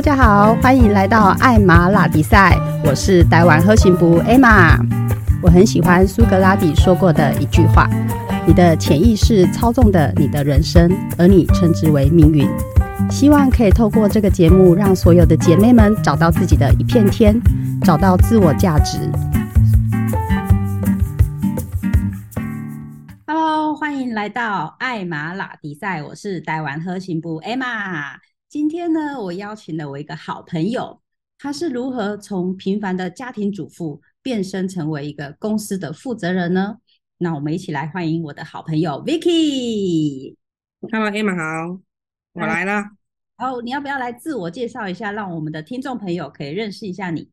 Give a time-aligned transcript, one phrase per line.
[0.00, 4.78] 大家好，欢迎来到艾玛拉比赛，我是台湾喝行部艾玛。
[5.42, 7.86] 我很喜欢苏格拉底说过的一句话
[8.48, 12.48] ：“你的潜意识操纵的你的人生，而你称之为命运。”
[13.12, 17.38] 希望可以透过这个节目，让所有的姐妹们找到自己的一片天，
[17.82, 18.96] 找到自我价值。
[23.26, 28.14] Hello，欢迎来到艾玛拉比赛，我是台湾喝行部艾玛。
[28.50, 31.00] 今天呢，我邀请了我一个好朋友，
[31.38, 36.78] 他是如何从平凡的家庭主妇变身成为一个公司的负责人呢？
[37.18, 40.34] 那我们一起来欢迎我的好朋友 Vicky。
[40.80, 41.80] Hello，Emma 好。
[42.32, 42.82] 我来了，
[43.38, 47.30] 哦，你要不要来自我介绍一下，让我们的听众朋友可以认识一下你？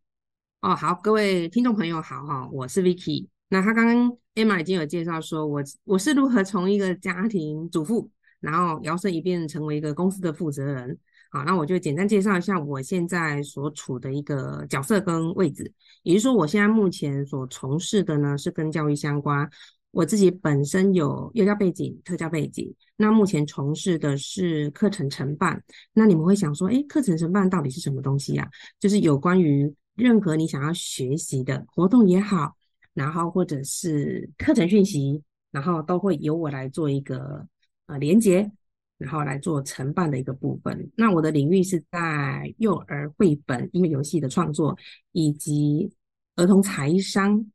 [0.61, 3.25] 哦，好，各位听众朋友好哈，我是 Vicky。
[3.49, 10.97] 那他刚刚 Emma 已经有介绍说，我我是如何从一个家庭主妇，然后摇身一变成为一个公司的负责人。
[11.30, 15.71] 好，那我就简单介绍一下我现在所处的一个角色跟位置，
[16.03, 19.49] 也就是说，我现在目前所从事的呢是跟教育相关。
[19.91, 25.61] 我自己本身有幼教背景、特教背景，那目前从事的是课程承办。
[25.93, 28.47] 那你们会想说，哎，课程承办到底是什么东西呀？
[28.80, 32.55] 就是有关于任何你想要学习的活动也好，
[32.93, 37.47] 然后或者是课程讯息，然后都会由我来做一个
[37.88, 38.49] 呃连接，
[38.97, 40.89] 然后来做承办的一个部分。
[40.95, 44.77] 那我的领域是在幼儿绘本、音乐游戏的创作，
[45.11, 45.91] 以及
[46.35, 47.45] 儿童财商。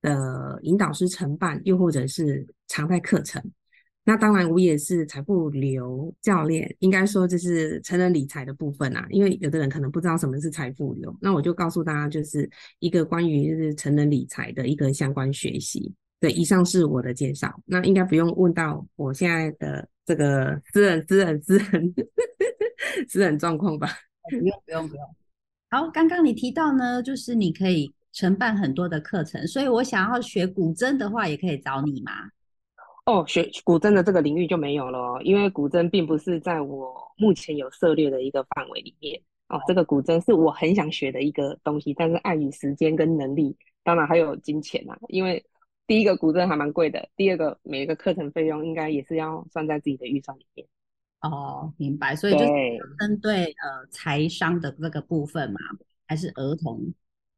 [0.00, 3.42] 的引导师承办，又或者是常态课程。
[4.04, 9.04] 那当然，我也是财富流教练，应该说这是成人理财的部分啊。
[9.10, 15.92] 因为有的人可能不知道什么是财富流，那我就告诉大家，就是一个关于就是成人理财的一个相关学习。
[16.20, 17.60] 对，以上是我的介绍。
[17.66, 21.94] 那应该不用问到我现在的这个私人、私人、私人、
[23.08, 23.88] 私人状况吧？
[24.30, 25.04] 不用，不用，不用。
[25.70, 27.92] 好，刚刚你提到呢，就是你可以。
[28.10, 32.10] 承办很多的课程，所以我想要学古筝的话，也可以找你吗？
[33.04, 39.20] 哦，学古筝的这个领域就没有了，因为古筝并不是在我目前有涉猎的一个范围里面。
[39.50, 44.98] 哦，这个古筝是我很想学的一个东西，但是碍于时间跟能力，当然还有金钱啊。
[45.08, 45.44] 因为
[45.88, 50.68] 第一个古筝还蛮贵的，第二个每一个课程费用应该也是要算在自己的预算里面。
[51.22, 52.14] 哦，明白。
[52.14, 52.46] 所以就是
[52.98, 55.58] 针对呃财商的这个部分嘛，
[56.06, 56.92] 还是儿童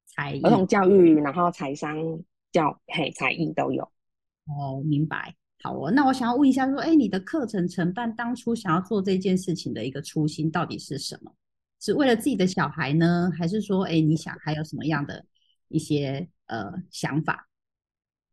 [0.05, 0.39] 才？
[0.43, 1.97] 儿童教育，然后财商
[2.51, 3.85] 教嘿才艺都有
[4.47, 5.35] 哦，明白。
[5.63, 11.33] 好哦，那我想要问一下，说，哎，你的课程承办当初想要做这件事情的一个初心到底是什么？
[11.81, 15.25] 是为了自己的小孩呢，还是说，哎，你想还有什么样的
[15.69, 17.47] 一些呃想法？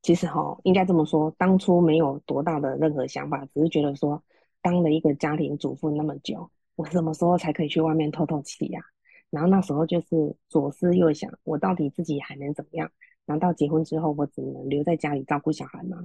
[0.07, 4.23] 其实哈，应该这么说，当初没有多大的任何想法，只是觉得说，
[4.61, 8.79] 当了一个家庭主妇那么久，我什么时候才可以去外面透透气呀？
[9.29, 12.89] 然后那时候就是左思右想，我到底自己还能怎么样？
[13.25, 16.01] 难道结婚之后我只能留在家里照顾小孩吗？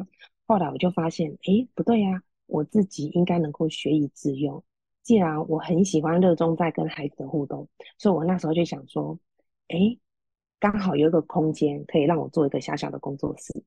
[0.48, 4.64] 后来我就发现，哎，不对呀，我自己应该能够学以致用。
[5.04, 9.16] 既然我很喜欢热衷在跟孩子的互动，所以我那时候就想说，
[9.68, 9.96] 哎，
[10.58, 13.62] 刚好有一个空间可以让我做一个小小的工作室。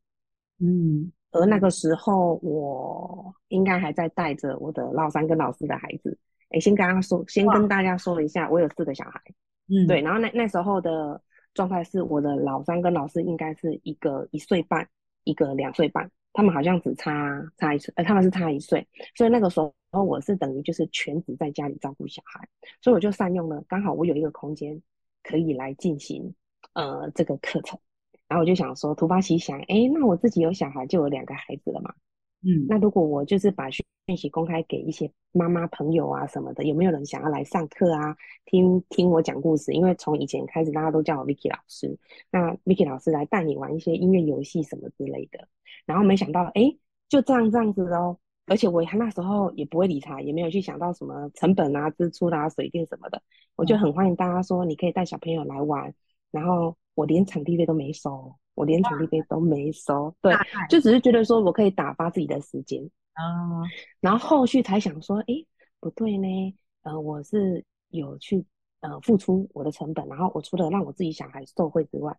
[0.60, 6.18] 嗯，而那个时候我应该还在带着我的老三跟老四的孩子。
[6.50, 9.20] 哎，先跟他说，先跟大家说一下，我有四个小孩。
[9.68, 11.20] 嗯，对，然后那那时候的
[11.54, 14.88] 状态是，我的老三跟老四应该是一个一岁半，
[15.24, 22.48] 一个两岁半，他们好像只差差一岁，呃，他们是差一岁，所以那个时候我是等于就是全职在家里照顾小孩，
[22.80, 24.80] 所以我就善用了，刚好我有一个空间
[25.24, 26.36] 可以来进行
[26.74, 27.80] 呃这个课程，
[28.28, 31.94] 然后我就想说，突发奇想，哎，那我自己有小孩，就有两个孩子了嘛。
[32.41, 33.84] 嗯，那如果我就是把讯
[34.16, 38.16] 息公开给一些妈妈朋友啊什么的，有没有人想要来上课啊？
[38.46, 39.72] 听听我讲故事？
[39.74, 41.97] 因为从以前开始，大家都叫我 Vicky 老师。
[42.29, 45.47] 那 Vicky 老师来带你玩一些音乐游戏什么之类的。
[45.85, 46.78] 然后没想到，哎，
[47.09, 48.20] 就这样这样子哦。
[48.47, 53.23] 而且我那时候也不会理他，也没有去想到什么成本啊、支出啊、水电什么的。
[53.55, 55.96] 我就很欢迎大家说，你可以带小朋友来玩，
[56.32, 58.36] 然后我连场地费都没收。
[58.56, 60.34] 我连场地费都没收，对，
[60.70, 62.82] 就只是觉得说我可以打发自己的时间。
[63.12, 63.62] 啊，
[64.00, 65.34] 然后后续才想说，哎，
[65.82, 68.46] 不对呢，呃，我是有去
[68.80, 72.16] 呃付出我的成本，然后我除了让我自己小孩受惠之外，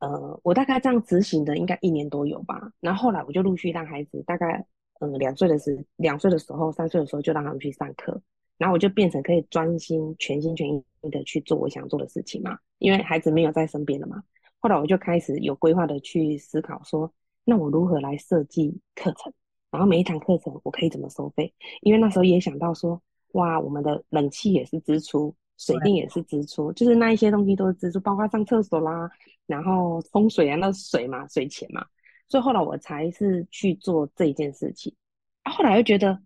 [0.00, 4.66] 呃，我大概这样执行的应该一年多有吧，然后后来我就陆续让孩子大概
[5.00, 8.20] 嗯两岁的时两岁的时候三岁的时候就让他们去上课，
[8.58, 14.22] 然后我就变成可以专心全心全意的去做我想做的事情嘛，因为孩子没有在身边了嘛。
[14.58, 17.12] 后来我就开始有规划的去思考，说
[17.44, 19.32] 那我如何来设计课程，
[19.70, 21.52] 然后每一堂课程我可以怎么收费？
[21.82, 23.02] 因为那时候也想到说，
[23.32, 29.10] 哇，我们的冷气也是支出，水电也是支出，就是那一些东西都是支出，包括上厕所啦，
[29.46, 31.84] 然后冲水啊，那水嘛，水钱嘛。
[32.26, 34.94] 所以后来我才是去做这一件事情。
[35.42, 36.18] 啊，后来又觉得，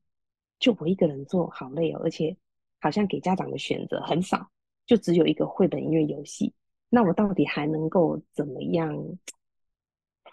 [0.58, 2.36] 就我一个人做好累哦，而且
[2.80, 4.48] 好像给家长的选择很少，
[4.86, 6.52] 就只有一个绘本音乐游戏。
[6.88, 8.96] 那我到底还能够怎么样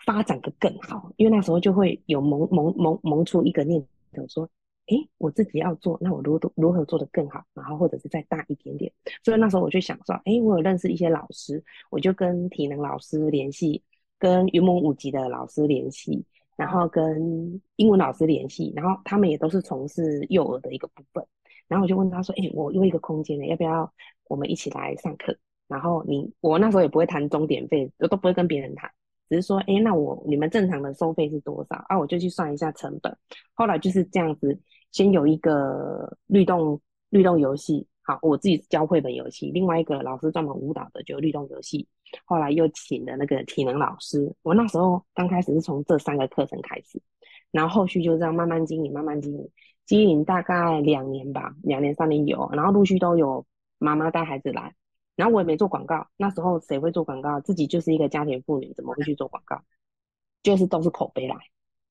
[0.06, 1.12] 发展的更好？
[1.18, 4.50] 因为那时候就会有萌萌萌萌出一个念头说。
[4.88, 7.44] 哎，我自己要做，那我如何如何做得更好？
[7.56, 8.94] 然后或者是再大一点点。
[9.24, 13.82] 所以那时候我就想说，哎，我有认识一些老师，我就跟体能老师联系，
[14.20, 16.24] 跟云梦五级的老师联系，
[16.56, 21.26] 然后跟英文老师联系，然后他们也都是从事幼儿的一个部分。
[21.68, 23.92] 然后我就问他说，哎，我有一个空间呢，要不要
[24.28, 25.36] 我们一起来上课？
[25.68, 28.90] 然后你我那时候也不会谈钟点费，我都不会跟别人谈。
[29.28, 31.98] 只是说，哎，那我你们正常的收费是多少啊？
[31.98, 33.18] 我就去算一下成本。
[33.56, 34.56] 后来就是这样子，
[34.92, 36.80] 先有一个律动
[37.10, 39.50] 律动游戏，好，我自己教绘本游戏。
[39.50, 41.88] 另外一个老师专门舞蹈的，就律动游戏。
[42.26, 44.32] 后来又请了那个体能老师。
[44.44, 47.02] 我那时候刚开始是从这三个课程开始，
[47.50, 49.50] 然后后续就这样慢慢经营，慢慢经营，
[49.88, 53.44] 经营大概两年吧，两年三年有，然后陆续都有
[53.80, 54.76] 妈妈带孩子来。
[55.16, 57.40] 然后我也没做广告，那时候谁会做广告？
[57.42, 59.60] 自己就是一个家庭妇女，怎么会去做广告？
[60.44, 61.36] 就是都是口碑来，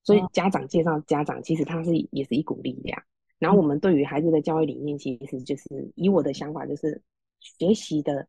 [0.01, 3.03] 所以家长介绍家长，其实他是也是一股力量。
[3.39, 7.01] 然后我们对于孩子的教育理念，其实就是以我的想法，就是
[7.39, 8.27] 学习的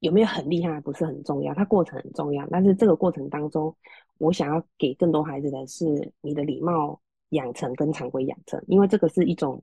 [0.00, 2.46] 有没有很厉害不是很重要，它过程很重要。
[2.50, 3.74] 但是这个过程当中，
[4.18, 7.00] 我想要给更多孩子的是你的礼貌
[7.30, 9.62] 养成跟常规养成，因为这个是一种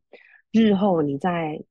[0.52, 1.64] 日后你在。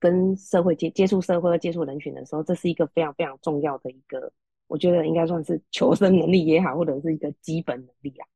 [0.00, 4.30] 跟社会接接触社会接触人群的时候，这是一个非常非常重要的一个，
[4.66, 8.26] 我觉得应该算是求生能力也好，或者是一个基本能力啊。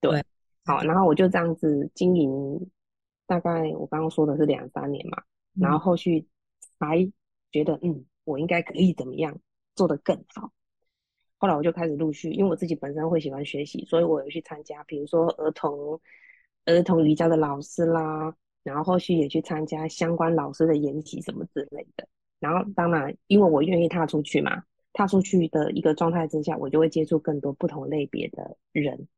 [0.00, 0.22] 对，
[0.64, 2.70] 好，然后我就这样子经营，
[3.28, 5.22] 大概我刚刚说的是两三年嘛，
[5.54, 6.26] 然后后续
[6.80, 7.08] 才
[7.52, 9.38] 觉得，嗯，我应该可以怎么样
[9.76, 10.50] 做得更好。
[11.36, 16.00] 后来我就开始陆续，因为我自己本身会喜欢学习，所以我有去参加，比如说儿童
[16.64, 18.34] 儿童瑜伽的老师啦。
[18.64, 22.06] 然后后续也去参加相关老师的研习什么之类的。
[22.38, 29.08] 然后当然，因为我愿意踏出去嘛，踏出去的一个状态之下，我就会接触更多不同类别的人，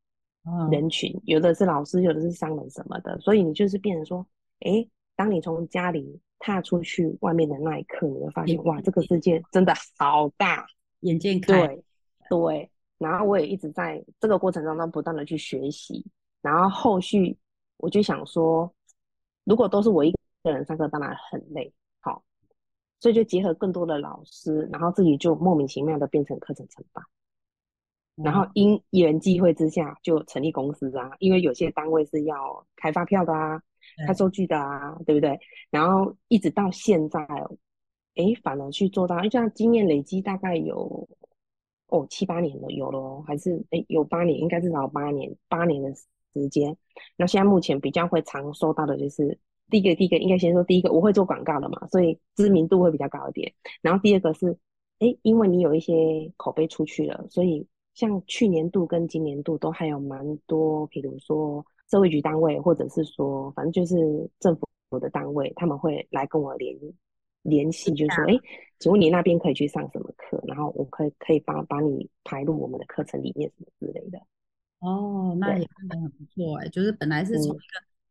[0.71, 3.19] 人群，有的是老师，有的是商人什么的。
[3.19, 4.25] 所以你就是变成说，
[4.59, 10.65] 哎，当你从家里踏出去外面的那一刻，你会发现，哇，这个世界真的好大，
[11.01, 11.67] 眼界开。
[11.67, 11.83] 对
[12.29, 12.71] 对。
[12.97, 16.05] 然后我也一直在这个过程当中不断的去学习。
[16.41, 17.37] 然后后续
[17.77, 18.71] 我就想说。
[19.43, 20.11] 如果都是我一
[20.43, 21.73] 个人上课，当然很累。
[21.99, 22.23] 好，
[22.99, 27.03] 所以就结合更多的老师，然后自己就莫名其妙的变成课程承办。
[28.23, 31.11] 然后因缘际会之下，就成立公司啊。
[31.19, 33.61] 因为有些单位是要开发票的啊，
[34.07, 35.39] 开收据的啊，对不对？
[35.69, 37.19] 然后一直到现在，
[38.15, 41.07] 哎，反而去做到，因为这样经验累积大概有
[41.87, 45.91] 哦七八年了，有了，还是哎有八年，应该至少八年，八年的。
[46.33, 46.77] 时间，
[47.17, 49.37] 那现在目前比较会常收到的就是
[49.69, 53.53] 第一个，第一个应该先说第一个，我会做广告的嘛，所以知名度会比较高一点。
[53.81, 54.57] 然后第二个是，
[54.99, 63.95] 哎，因为你有一些口碑出去了，所以像去年度跟今年度都还有蛮多，比如说社会局单位，或者是说反正就是
[64.39, 64.55] 政
[64.89, 66.75] 府的单位，他们会来跟我联
[67.43, 68.39] 联系，就是说，哎，
[68.79, 70.41] 请问你那边可以去上什么课？
[70.47, 74.19] 然后我可以可以把把你排入我们的课程里面什么之类的。
[74.79, 77.65] 哦，那也真的很不错哎，就是本来是从一个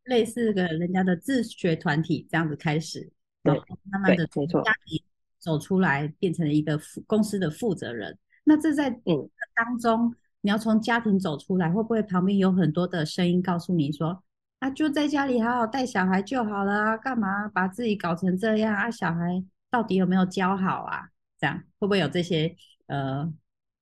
[0.05, 5.01] 类似个人家的自学团体这样子开始，然后慢慢的从家庭
[5.39, 8.17] 走出来，变成了一个公司的负责人。
[8.51, 14.21] 那这在嗯当中，你要从家庭走出来，会不会旁边有很多的声音告诉你说，
[14.59, 18.91] 啊，就在家里好好带小孩就好了啊，干嘛把自己搞成这样啊？
[18.91, 21.07] 小孩到底有没有教好啊？
[21.39, 22.53] 这样会不会有这些
[22.87, 23.31] 呃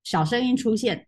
[0.03, 1.07] 小声音出现？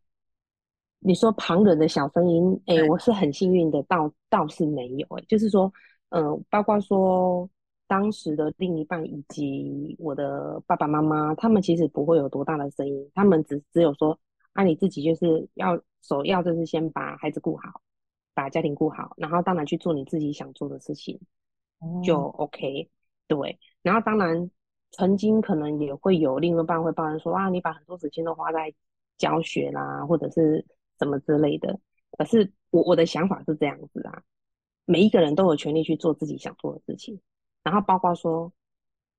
[0.98, 5.72] 你说旁人的小声音，哎，我是很幸运的，倒倒是没有，哎，就是说，
[6.10, 7.48] 嗯，包括说
[7.91, 14.17] 当时的另一半以及我的爸爸妈妈，他们其实不会有多大的声音，他们只只有说，
[14.53, 17.81] 啊，你自己就是要首要就是先把孩子顾好，
[18.33, 21.19] 把家庭顾好，然后当然去做你自己想做的事情，
[22.01, 22.89] 就 OK，
[23.27, 24.50] 对，然后当然
[24.91, 28.74] 曾经可能也会有另一半会抱怨说，啊，你把很多时间都花在
[29.17, 30.65] 教学啦，或者是。
[31.00, 31.79] 什么之类的，
[32.12, 34.21] 可是我我的想法是这样子啊，
[34.86, 37.19] 每一个人都有权利去做自己想做的事情，
[37.63, 38.51] 然后包括说，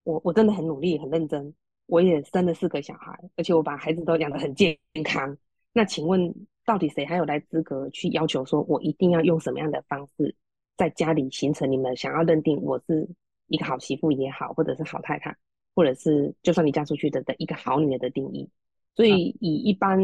[0.04, 1.54] 我我真的很努力很认真，
[1.86, 5.36] 我也生了四个小孩，而且我把孩子都养得很健康。
[5.72, 6.34] 那请问，
[6.64, 10.34] 到底谁还有来资格去要求说我一定要用什么样的方式
[10.76, 13.08] 在家里形成你们想要认定我是
[13.46, 15.36] 一个好媳妇也好，或者是好太太？
[15.74, 18.48] 或者是就算你嫁出去的的一个好女儿的定义。
[18.94, 19.98] 所以以一般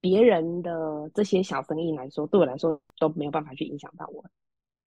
[0.00, 4.24] 别人的这些小生意来说，对我来说都没有办法去影响到我，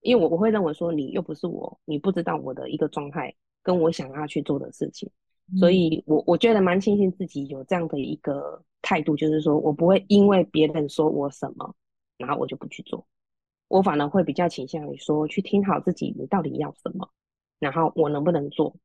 [0.05, 3.33] 因为我我会认为说你又不是我，你不知道我的一个状态
[3.63, 5.09] 跟我想要去做的事情，
[5.57, 11.75] 所以我我觉得蛮庆幸自己有这样的一个态度，就是说我不会因为别人说我什么，
[12.17, 13.05] 然后我就不去做，
[13.67, 17.09] 我反而会比较倾向于说去听好自己你到底要什么，
[17.59, 18.75] 然后我能不能做，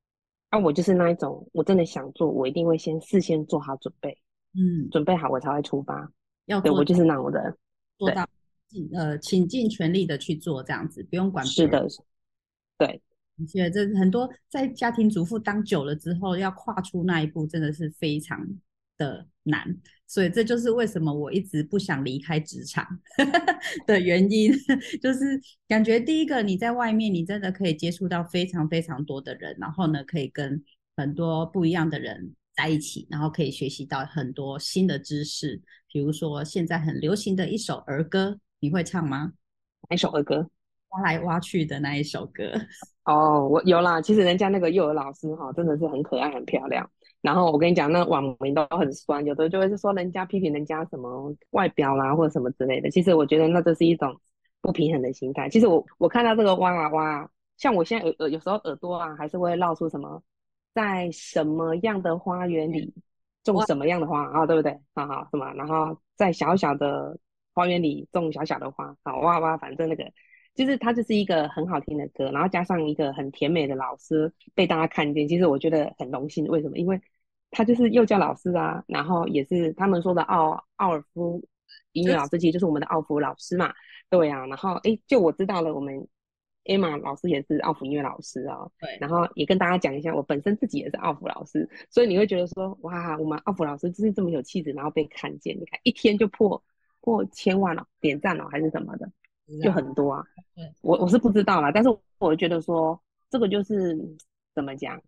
[0.49, 4.19] 啊，我就是那一种我真的想做，我一定会先事先做好准备。
[4.53, 6.11] 嗯，准备好我才会出发。
[6.47, 6.61] 要。
[6.61, 7.57] 做对我就是那种人，
[7.99, 8.27] 对做到
[8.71, 11.73] 尽呃倾尽全力的去做这样子，不用管别人。
[11.91, 12.05] 是的，
[12.79, 13.03] 对，
[13.39, 18.47] 而且，这很多在家庭主妇当久了之后，要跨出那一步，真的是非常
[18.97, 19.77] 的难。
[20.07, 22.87] 所以这就是为什么我一直不想离开职场
[23.87, 24.53] 的原因，
[25.03, 30.63] 就是感觉第一个你在外面，你真的可以接触到非常非常多的人，然后呢，可以跟
[30.97, 35.61] 很多不一样的人在一起，然后可以学习到很多新的知识。
[35.93, 39.33] 比如说现在很流行的一首儿歌，你会唱吗？
[39.89, 40.47] 哪一首儿歌？
[40.91, 42.45] 挖来挖去的那一首歌。
[43.05, 44.01] 哦，我有啦。
[44.01, 46.89] 其实人家那个幼儿老师哈，真的是很可爱、很漂亮。
[47.21, 52.91] 然后我跟你讲，那网民都很酸，有的就会是说人家批评人家什么外表啦，或者什么之类的。
[52.91, 54.15] 其实我觉得那就是一种
[54.61, 55.49] 不平衡的心态。
[55.49, 60.23] 其实我我看到这个哇哇哇，像我现在耳耳有时候耳朵啊，还是会绕出什么，
[60.75, 62.93] 在什么样的花园里
[63.45, 64.79] 种什么样的花啊，对不对？
[64.95, 67.19] 好好什么，然后在小小的
[67.53, 70.11] 花园里种小小的花，好哇哇，反正那个
[70.55, 76.47] 就是它就是一个很好听的歌，然后加上一个很甜美的老师被大家看见，其实我觉得很荣幸。
[76.47, 76.77] 为什么？
[76.79, 77.01] 因为
[77.51, 81.43] 他就是幼教老师啊，然后也是他们说的奥奥尔夫
[81.93, 83.73] 音乐老师，其实就是我们的奥夫老师嘛。
[84.09, 86.07] 对啊、然后哎，就我知道了，我们
[86.65, 96.61] Emma 老师也是奥福音乐老师啊、对然后也跟大家讲一下，我本身自己也是奥福老师，所以你会觉得说，哇，我们奥福老师就是这么有气质，然后被看见，你看一天就破
[97.01, 99.11] 破千万了、点赞了、还是什么的，
[99.63, 100.25] 就很多啊。
[100.55, 101.89] 对，我我是不知道啦，但是
[102.19, 103.99] 我觉得说这个就是
[104.55, 105.01] 怎么讲，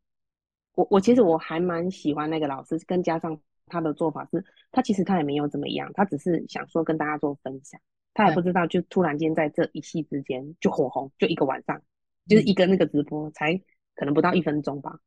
[0.75, 7.80] 我我其实我还蛮喜欢那个老师，更加上他的做法是，他其实他也没有怎么样，他只是想说跟大家做分享，
[8.14, 11.80] 他也不知道就突然间在这一夕之间就火红，就一个晚上，
[12.28, 13.61] 就是一个那个直播才
[13.94, 14.99] 可能不到一分钟吧，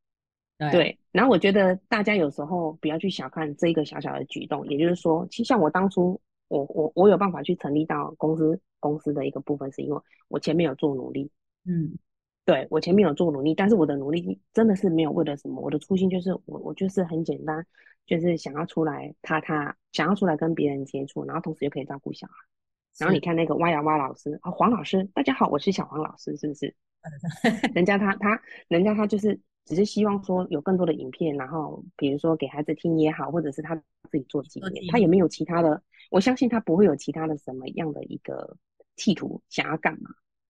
[0.57, 0.71] 对。
[0.71, 11.31] 对，然后我觉得大家有时候不要去小看这一个小小的举动，也就是说，其实像我当初，我我我有办法去成立到公司公司的一个部分，是因为我前面有做努力，
[11.65, 11.97] 嗯
[12.45, 17.65] 对，我前面有做努力，但是我的努力真的是没有为了什么，我的初心就是我我就是很简单，
[18.05, 22.33] 就是想要出来踏踏，想要出来跟别人接触，然后同时又可以照顾小孩。
[22.99, 26.75] 然后你看那个挖呀挖老师啊，黄老师，大家好，我是小黄老师，是不是？
[27.73, 35.81] 人家他他人家他就是只是希望说有更多的影片，然后比如说给孩子听也好，或者是他自己做纪念，他也没有其他的，
[36.11, 38.57] 我相信他不会有其他的什么样的一个
[38.95, 40.09] 企图想要干嘛。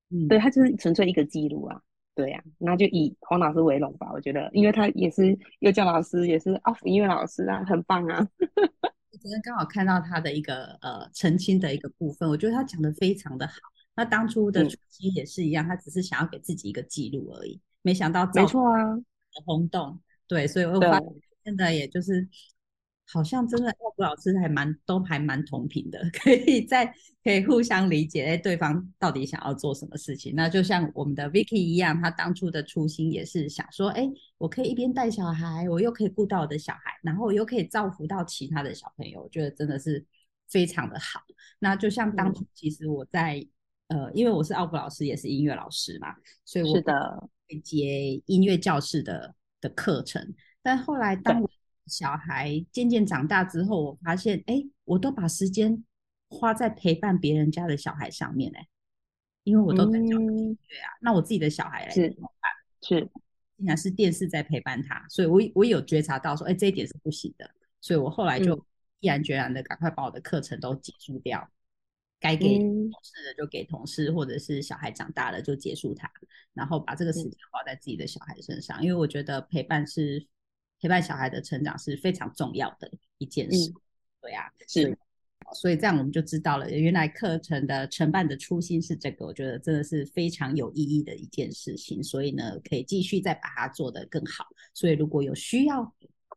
[0.10, 1.82] 嗯，对，他就是纯粹一个记录啊，
[2.14, 8.28] 对呀、那就以黄老师为荣吧，我觉得，因为他也是幼教老师，也是奥福音乐老师啊，很棒啊。
[9.12, 13.54] 我昨天刚好看到他的一个呃澄清的一个部分，我觉得他讲的非常的好。
[13.96, 18.82] 那当初的嗯初心也是一样，他只是想要给自己一个记录而已，没想到没错啊，
[19.46, 20.00] 轰动。
[20.28, 21.08] 对，所以我对发现
[21.44, 22.28] 现在也就是
[23.08, 26.92] 好像真的奥福老师还蛮都还蛮同频的， 可以在
[27.24, 30.34] 可以互相理解，哎，对方到底想要做什么事情。
[30.36, 34.10] 那就像我们的 Vicky 一样，他当初的初心也是想说，哎，
[34.40, 40.04] 我可以一边带小孩，我又可以顾到我的小孩，然后我又可以造福到其他的小朋友，我觉得真的是
[40.50, 41.22] 非常的好。
[41.60, 43.48] 那就像当初其实我在、
[43.88, 50.34] 呃，因为我是奥布老师，也是音乐老师嘛，所以我是的，会接音乐教室的的课程。
[50.62, 51.50] 但后来当我
[51.86, 55.84] 小孩渐渐长大之后，我发现，哎，我都把时间
[56.30, 58.68] 花在陪伴别人家的小孩上面，哎，
[59.44, 60.90] 因为我都在教音嗯，乐啊。
[61.02, 62.52] 那我自己的小孩怎么办？
[62.82, 63.08] 是，
[63.58, 67.48] 竟然是电视在陪伴他，所以我我有觉察到说，哎，这一点是不行的，
[67.82, 68.66] 所以我后来就嗯
[69.02, 71.48] 毅然决然的赶快把我的课程都结束掉，
[72.20, 72.90] 该给嗯。
[72.90, 76.10] 同事的就给同事，或者是小孩长大了就结束它，
[76.54, 80.26] 然后把这个时嗯间花在自己的小孩身上，因为我觉得陪伴是
[80.80, 83.76] 陪伴小孩的成长是非常重要的一件事，嗯
[84.22, 84.98] 对啊，是，
[85.54, 92.04] 所以这样我们就知道了，原来课程的承办的初心是这个，我觉得真的是非常有意义的一件事情。
[92.04, 94.46] 所以呢，可以继续再把它做得更好。
[94.74, 95.84] 所以如果有需要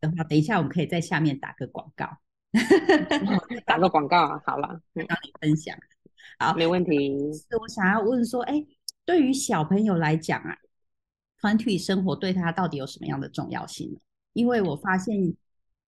[0.00, 2.06] 的话，等一下我们可以在下面打个广告，
[3.66, 5.76] 打个广告啊，好了， 嗯，让你分享。
[6.38, 7.16] 好，没问题。
[7.32, 8.64] 是我想要问说，哎，
[9.04, 10.56] 对于小朋友来讲啊，
[11.40, 13.98] 团体生活对他到底有什么样的重要性呢？
[14.32, 15.34] 因为我发现，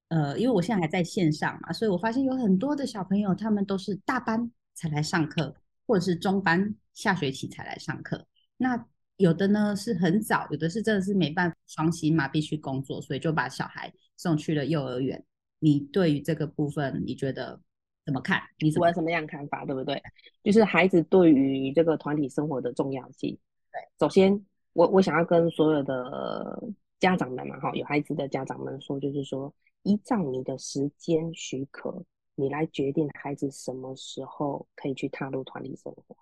[0.09, 5.55] 呃，因为我现在还在线上嘛，所以我发现有很多的小朋友，他们都是大班才来上课，
[5.87, 8.27] 或者是中班下学期才来上课。
[8.57, 8.87] 那
[9.17, 15.25] 有的呢是很早，有的是真的是没办法双薪嘛，必须工作，所以就把小孩送去了幼儿园。
[15.61, 17.61] 你对于这个部分，你觉得
[18.05, 18.43] 怎么看？
[18.59, 19.65] 你我有什么样看法？
[19.65, 20.03] 对不对？
[20.43, 23.39] 就是孩子对于这个团体生活的重要性。
[23.71, 26.61] 对，首先我我想要跟所有的。
[27.01, 29.51] 家长们嘛，哈，有孩子的家长们说，就是说，
[29.85, 36.15] 依照你的时间许可，你来决定孩子什么时候可以去踏入团体生活。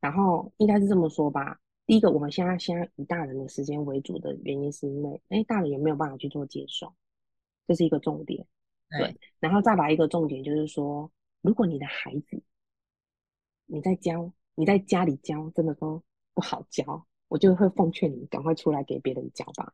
[0.00, 1.58] 然后应该是这么说吧。
[1.84, 6.94] 第一个，我们现在现在以大人的时间为主的原因，是因为，哎，大人也没有办法去做接受，
[7.66, 8.46] 这是一个重点。
[8.98, 9.16] 对。
[9.38, 12.42] 然后再来一个重点，就是说，如果你的孩子
[13.66, 16.02] 你在教，你在家里教，真的都
[16.34, 19.72] 不好教，我就会奉劝你赶快出来给别人教吧。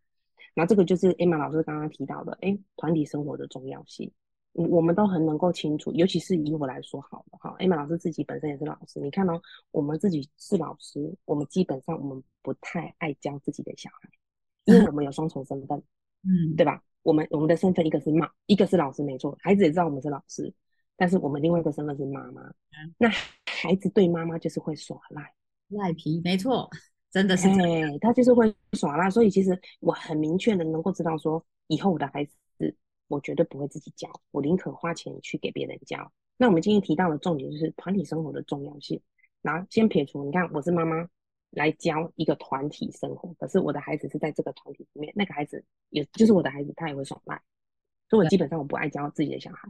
[0.55, 4.11] 那这个就是 Emma 老师刚刚提到的，哎，团体生活的重要性，
[4.53, 5.93] 我们都很能够清楚。
[5.93, 14.09] 尤其是以我来说，好了哈，艾玛老师自己本身也是老师，你看哦我们自己是老师，我们基本上我们不太爱教自己的小孩，
[14.65, 15.83] 因为我们有双重身份，
[16.23, 16.83] 嗯，对吧？
[17.07, 20.53] 我们我们的身份一个是妈，一个是老师，没错，孩子也知道我们是老师，
[20.97, 22.43] 但是我们另外一个身份是妈妈，
[22.99, 23.09] 那
[23.47, 25.33] 孩子对妈妈就是会耍赖，
[25.69, 26.69] 赖皮，没错。
[27.13, 36.13] 真的是，哎，他就是会耍赖，所以其实我很明确的能够知道说，以后我的孩子，我绝对不会自己教，我宁可花钱去给别人教。
[36.37, 39.01] 那我们今天提到的重点就是团体生活的重要性。
[39.43, 41.09] 然后先撇除，你看我是妈妈
[41.57, 47.41] 来教一个团体生活，可是我的孩子是在这个团体里面，那个孩子也就是我的孩子，他也会耍赖，
[48.11, 49.69] 所以我基本上我不爱教自己的小孩。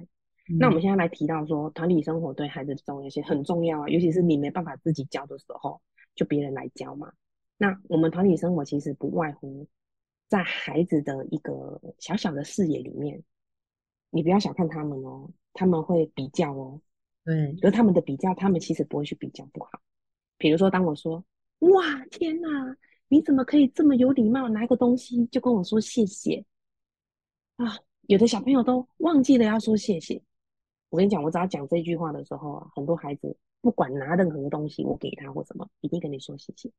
[0.58, 5.80] 那我们现在来提到说，团体生活对孩子的重要性很重要啊，尤其是你没办法自己教的时候，
[6.14, 7.12] 就别人来教嘛。
[7.56, 9.66] 那我们团体生活其实不外乎
[10.28, 13.22] 在孩子的一个小小的视野里面，
[14.10, 16.80] 你不要小看他们哦，他们会比较哦，
[17.24, 19.80] 对，而他们的比较，他们其实不会去比较不好。
[20.38, 21.24] 比如说，当我说
[21.60, 22.76] “哇，天哪，
[23.08, 26.44] 你怎么可以这么有礼貌，拿个东西就跟我说谢谢
[27.56, 27.76] 啊？”
[28.08, 30.22] 有的小朋友都忘记了要说谢谢。
[30.90, 36.70] 我跟你讲，我只要讲这句话的时候啊，很多孩子不管拿任何东西，我给他或什么，一定跟你说谢谢。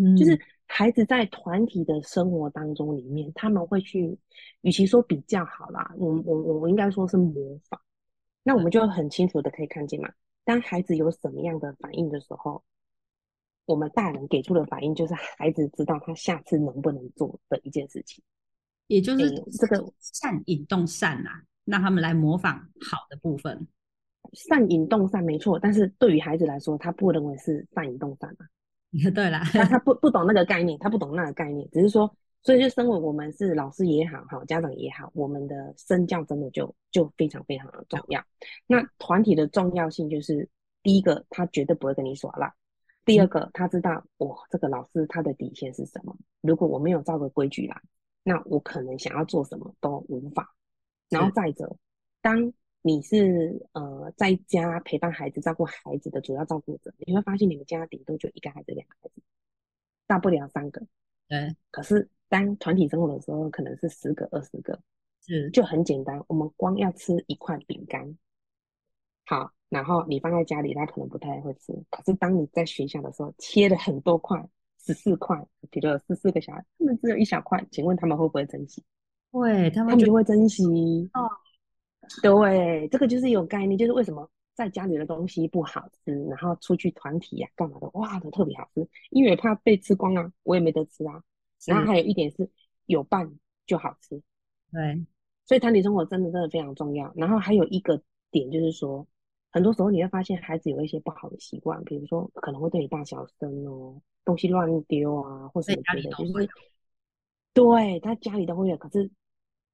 [0.00, 4.18] 嗯就是孩子在团体的生活当中里面，他们会去，
[4.62, 7.80] 与其说比较好啦，我我我我应该说是模仿。
[8.42, 10.10] 那我们就很清楚的可以看见嘛，
[10.44, 12.64] 当孩子有什么样的反应的时候，
[13.68, 18.24] 我们大人给出的反应就是孩子知道他下次能不能做的一件事情，
[18.86, 23.68] 也就是这个善引动善啊，让他们来模仿好的部分。
[24.32, 28.48] 善引动善没错，但是对于孩子来说，他不认为是善引动善啊。
[29.14, 32.10] 对啦，他他不不懂那个概念，他不懂那个概念，只是说，
[32.42, 38.24] 所以就身为我们是老师也好，哈，家长也好，我们的身教真的就就非常非常的重要。
[38.66, 40.48] 那团体的重要性就是，
[40.82, 42.48] 第一个，他绝对不会跟你耍赖；
[43.08, 46.14] 第二个，他知道我这个老师他的底线是什么。
[46.42, 47.80] 如果我没有照个规矩来，
[48.22, 50.54] 那我可能想要做什么都无法。
[51.08, 51.74] 然后再者，
[52.20, 59.22] 当你是呃在家陪伴孩子、照顾孩子的主要照顾者，你会发现你们家顶多就一个孩子、两个孩子，
[60.06, 60.86] 大不了三个。
[61.28, 61.56] 对。
[61.70, 64.78] 可是当团体生活的时候，可能是十个、二十个，
[65.26, 66.22] 是就很简单。
[66.28, 68.18] 我们光要吃一块饼干，
[69.24, 71.72] 好，然后你放在家里，他可能不太会吃。
[71.90, 74.42] 可是当你在学校的时候，切了很多块，
[74.78, 75.36] 十四块，
[75.70, 78.82] 比如十四个小孩，他们只有一小块，请问他们会不会珍惜？
[79.30, 80.64] 会，他们就会珍惜。
[81.14, 81.28] 哦。
[82.22, 91.22] 对，这个就是有概念，就是为什么在家里的东西不好吃，然后出去团体呀干嘛的，哇，都特别好吃，因为怕被吃光啊，我也没得吃啊。
[91.66, 92.48] 然后还有一点是
[92.86, 93.30] 有伴
[93.66, 94.22] 就好吃，
[94.72, 95.04] 对，
[95.44, 97.12] 所以团体生活真的真的非常重要。
[97.16, 98.00] 然后还有一个
[98.30, 99.06] 点就是说，
[99.58, 106.48] 很多时候你会发现孩子有一些不好的习惯，比如说可能会对你大小声哦，东西乱丢啊，或什么之类的，就是
[107.52, 109.10] 对他家里都会有，可是。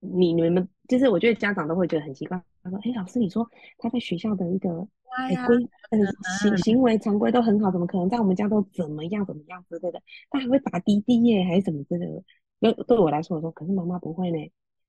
[0.07, 5.57] 你你们就是我觉得家长都会觉得很奇怪，他说：“哎，老师，你说他在学校的一个哎规
[5.88, 5.99] 呃
[6.42, 10.03] 行行为常规都很好，怎么可能在我们家都怎么样怎么样之类的？
[10.29, 12.23] 他还会打滴滴耶，还是什么之类的？
[12.59, 14.37] 那对我来说，我说可是妈妈不会呢，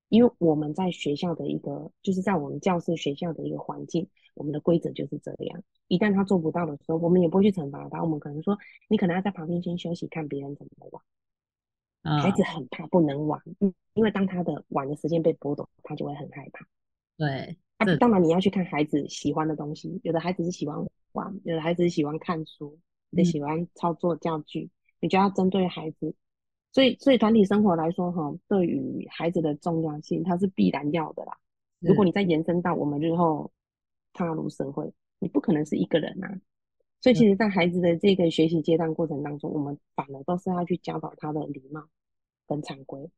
[0.10, 5.64] 因为我们在学校的一个就是在我们教室学校的一个环境，我们的规则就是这样。
[5.88, 11.02] 一旦他做不到的时候，我们也不会去惩罚他，我们可能说你可能要在旁边先休息，看别人怎么玩。”
[12.22, 16.68] 孩子很怕不能玩，嗯，因为当他的玩的时间被剥夺，他就会很害怕。
[17.18, 22.78] 对，啊，当然你要去看孩子喜欢的东西，有的孩子是喜欢玩，有的孩子是喜欢看书，
[23.10, 26.14] 有的喜欢操作教具，你就要针对孩子
[26.76, 31.38] 所以所以团体生活来说哈，对于孩子的重要性，它是必然要的啦。
[31.80, 33.50] 如果你再延伸到我们日后
[34.12, 36.28] 踏入社会，你不可能是一个人啊。
[37.00, 41.82] 所以其实，在孩子的这个学习阶段过程当中，我们反而都是要去教导他的礼貌
[42.46, 43.10] 跟常规，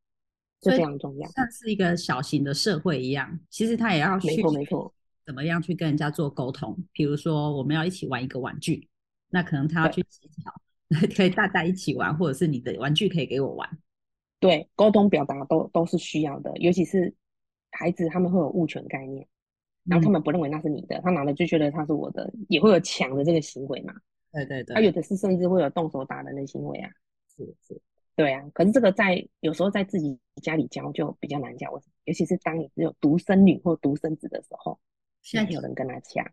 [0.62, 1.28] 这非常重要。
[1.32, 4.94] 像是一个小型的社会一样，其实他也要没错没错，
[5.26, 6.78] 怎么样去跟人家做沟通？
[6.92, 8.88] 比如说，我们要一起玩一个玩具，
[9.30, 10.54] 那可能他要去协调，
[11.16, 13.70] 可以大家一起玩，或者是你的玩具可以给我玩。
[14.40, 17.14] 对，沟通表达都都是需要的，尤其是
[17.72, 19.28] 孩子他们会有物权概念。
[19.84, 23.94] 然后他们不认为那是你的，他拿了就觉得他是我的，也会有抢的这个行为嘛？
[24.34, 24.74] 对对对。
[24.76, 26.90] 他有的是甚至会有动手打人的行为啊。
[27.34, 27.82] 是是。
[28.14, 31.72] 对啊，可是这个在有时候在自己家里教就比较难教，
[32.04, 34.78] 尤其是当你只有独生女或独生子的时候，
[35.22, 36.26] 现在有人跟他抢。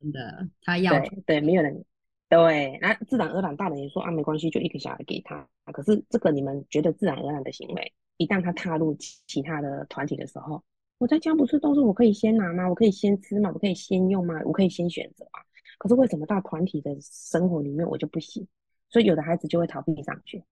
[0.00, 1.84] 真的，他要对对，没有人
[2.32, 5.46] 对，那自然而然大人也说啊，没关系，就一个小孩给他。
[5.70, 10.64] 可是这个你们觉得自然而然的行为，一旦他踏入其他的团体的时候。
[10.96, 12.66] 我在家不是都是我可以先拿吗？
[12.66, 13.50] 我可以先吃吗？
[13.52, 14.40] 我可以先用吗？
[14.46, 15.40] 我可以先选择吗？
[15.76, 18.48] 可是为什么到团体的生活里面我就不行？
[18.88, 20.42] 所以有的孩子就会逃避上学，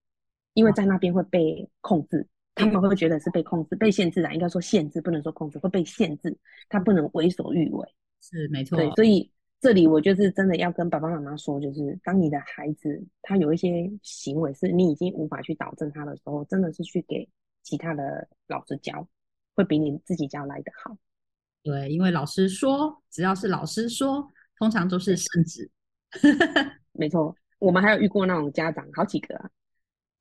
[0.53, 6.37] 因为在那边会被控制，他们会觉得是被控制、被限制啊，应该说限制，不能说控制，会被限制，
[6.69, 7.88] 他不能为所欲为。
[8.21, 8.77] 是没错。
[8.77, 17.29] 对，所以这里我就是真的要跟爸爸妈妈说，就是当你的孩子他有一些行为是你已经无法去导正他的时候，真的是去给
[17.62, 19.07] 其他的老师教。
[19.53, 20.96] 会比你自己教来的好，
[21.62, 25.68] 对，因为老师说，只要是老师说，通常都是圣旨。
[26.92, 29.51] 没错，我们还有遇过那种家长，好几个啊，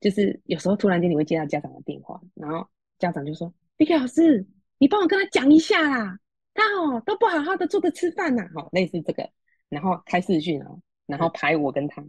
[0.00, 4.44] 就是有时候突然间你会接到家长的电话，然后家长就说：“Vicky 老师，
[4.76, 6.18] 你帮我跟他讲一下啦，
[6.54, 9.28] 他哦都不好好的坐着吃饭呐。”好，类似这个，
[9.68, 12.02] 然后开视讯哦，然后拍我跟他，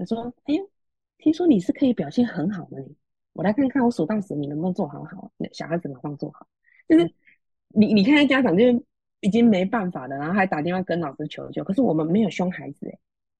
[0.00, 0.62] 我说：“哎呀，
[1.18, 2.94] 听说你是可以表现很好的你，
[3.32, 5.30] 我来看看我数到十，你能不能做好好？
[5.52, 6.46] 小孩子马上做好。”
[6.88, 7.10] 就是
[7.68, 8.64] 你，你看家长就
[9.20, 11.64] 已经没办法了，然后还打电话跟老师求救。
[11.64, 12.86] 可是我们没有凶孩子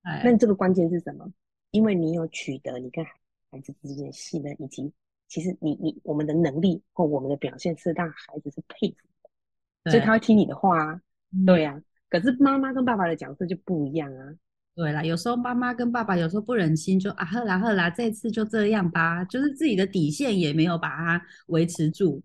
[0.02, 1.30] 哎，那这个关键是什么？
[1.70, 4.92] 因为你有取得你跟孩子之间的信任，以及
[5.28, 9.13] 其实你你我们的能力或我们的表现是让孩子是佩服的，
[9.84, 11.00] 所以他会听你的话啊。
[11.44, 14.34] 对呀，可是妈妈跟爸爸的角色就不一样啊。
[14.76, 22.22] 对啦，有时候妈妈跟爸爸有时候不忍心，就啊赫啦赫啦，这次就这样吧，就是自己的底线也没有把它维持住。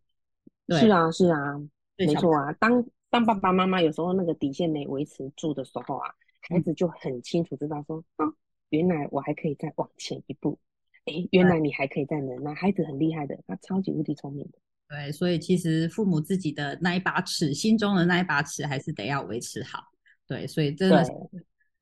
[0.70, 1.62] 是啊，是啊，
[1.98, 2.52] 没错啊。
[2.54, 6.10] 当当爸爸妈妈有时候那个底线没维持住的时候啊，
[6.48, 8.26] 孩子就很清楚知道说，啊，
[8.70, 10.60] 原来我还可以再往前一步。
[11.06, 14.60] 哎，原来你还可以再能，那孩子很厉害的，他超级无敌聪明的。
[14.90, 19.84] 对，所以其实父母自己的那一把尺，心中的那一把尺，还是得要维持好。
[20.28, 21.06] 对，所以真的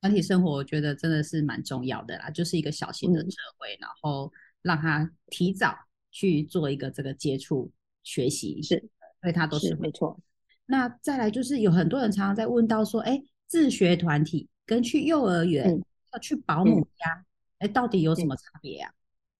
[0.00, 5.74] 团体生活，我觉得真的是蛮重要的啦，就是一个小型的社会，然后让他提早
[6.10, 7.72] 去做一个这个接触。
[8.04, 8.88] 学习是，
[9.20, 10.18] 所以他都是没错。
[10.64, 15.78] 那再来就是有很多人常常在问到说，哎，自学团体跟去幼儿园
[16.14, 17.22] 要去保姆家，
[17.58, 18.90] 哎，到底有什么差别啊？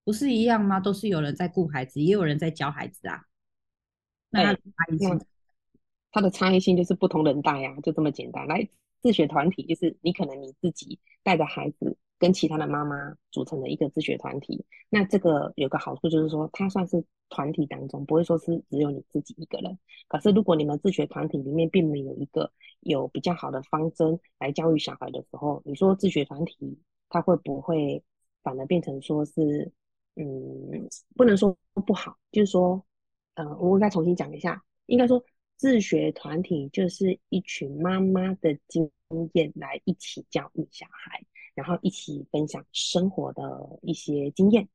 [0.04, 0.78] 不是一样吗？
[0.78, 3.22] 都是有人在顾孩子，也有人在教孩子啊。
[4.30, 4.60] 那差
[4.92, 5.20] 异性，
[6.12, 8.46] 它的差异性就是不同人带呀，就这么简单。
[8.46, 8.68] 来，
[9.00, 11.96] 自学团体就是你可能你自己带着孩子。
[12.20, 19.78] 跟其他的妈妈组成的一个自学团体，那这个有个好处就是说，它算是团体当中不会说是只有你自己一个人。
[20.08, 26.76] 可是如果你们自学团体里面并没有一个有比较好的方针来教育小孩的时候，你说自学团体
[27.08, 28.02] 它会不会
[28.42, 29.70] 反而变成说是，
[30.16, 32.84] 嗯，不能说不好，就是说，
[33.38, 35.24] 呃，我应该重新讲一下，应该说
[35.56, 38.90] 自学团体就是一群妈妈的经
[39.34, 41.24] 验来一起教育小孩。
[41.54, 44.68] 然后一起分享生活的一些经验，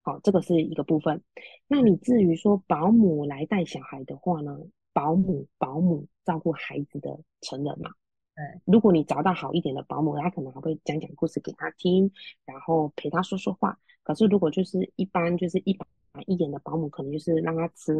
[0.00, 1.22] 好，这个是一个部分。
[1.66, 4.58] 那你至于说保姆来带小孩的话呢？
[4.94, 7.90] 保姆保姆照顾孩子的成人嘛？
[8.34, 8.60] 对。
[8.64, 12.10] 如果你找到好一点的保姆，他可能还会讲讲故事给他听，
[12.46, 13.78] 然后陪他说说话。
[14.10, 15.86] 可是如果就是一般就是一般
[16.26, 17.94] 一点的保姆，可能就是让他吃，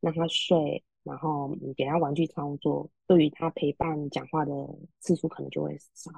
[0.00, 4.52] 让他睡，然后给他玩具操作，对于他陪伴讲话的
[5.00, 6.10] 次数可能就会少。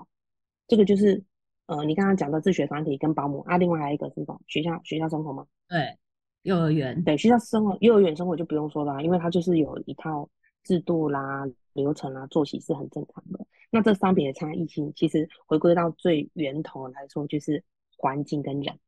[0.67, 1.23] 这个就是。
[1.69, 4.41] 呃，你刚刚讲的自学团体跟保姆啊，另外还有一个是什么？
[4.47, 5.45] 学校学校生活吗？
[5.69, 5.99] 对，
[6.43, 7.03] 幼儿园。
[7.03, 10.31] 对，学校生活，幼儿园生活就不用说了，因为它就是有一套
[10.63, 13.45] 制度啦、流程啦、作息是很正常的。
[13.69, 17.61] 那这三别的差异性，其实回归到最源头来说，就是
[17.97, 18.79] 环境跟人。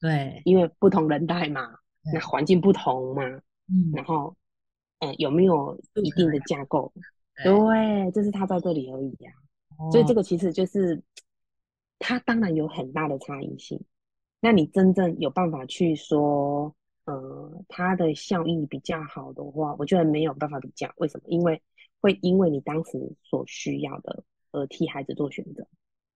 [0.00, 1.78] 对，因为不同人代嘛，
[2.12, 3.22] 那环境不同嘛，
[3.68, 4.36] 嗯，然后，
[5.00, 6.92] 嗯，有没有一定的架构？
[7.42, 9.30] 对，就是他在这里而已呀。
[9.92, 11.02] 所以这个其实就是。
[12.00, 13.82] 它当然有很大的差异性，
[14.38, 16.72] 那你真正有办法去说，
[17.06, 20.88] 呃，它的效益比较好的话，我觉得没有办法比较。
[20.98, 21.24] 为什么？
[21.26, 21.60] 因为
[22.00, 25.66] 会因为你当时所需要的而替孩子做选择。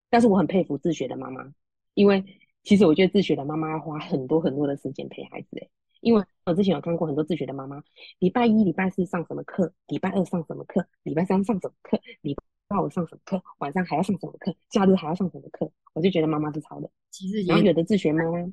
[0.09, 1.53] 但是我很佩服自学的妈妈，
[1.95, 2.25] 因为
[2.62, 5.48] 其实我觉得自学的妈妈要花很多很多的时间陪孩子。
[5.59, 5.70] 诶，
[6.01, 7.83] 因为我之前有看过很多自学的妈妈，
[8.18, 12.37] 礼拜一、礼拜四上什么课，礼拜二上什么课，礼拜三上什么课，礼
[12.68, 16.90] 拜五上什么课，晚上还要上什么课，假日还要上什么课，我就觉得妈妈是超的。
[17.11, 18.53] 其实，然后有的自学妈妈。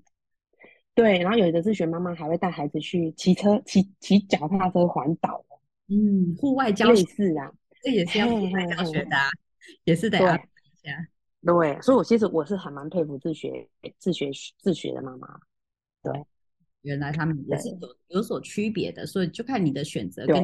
[0.95, 5.45] 对，然后有的自学妈妈还会带孩子去骑车、骑骑脚踏车环岛。
[5.87, 9.15] 嗯，户外教类似啊，这也是要户外教学的，
[9.85, 11.07] 也是得安排一下。
[11.45, 15.39] 对，所以我其实我是还蛮佩服自学、自学、自学的妈妈。
[16.04, 16.25] 对，
[16.82, 20.36] 原来他们也是有有所区别的，所以就看你的选择跟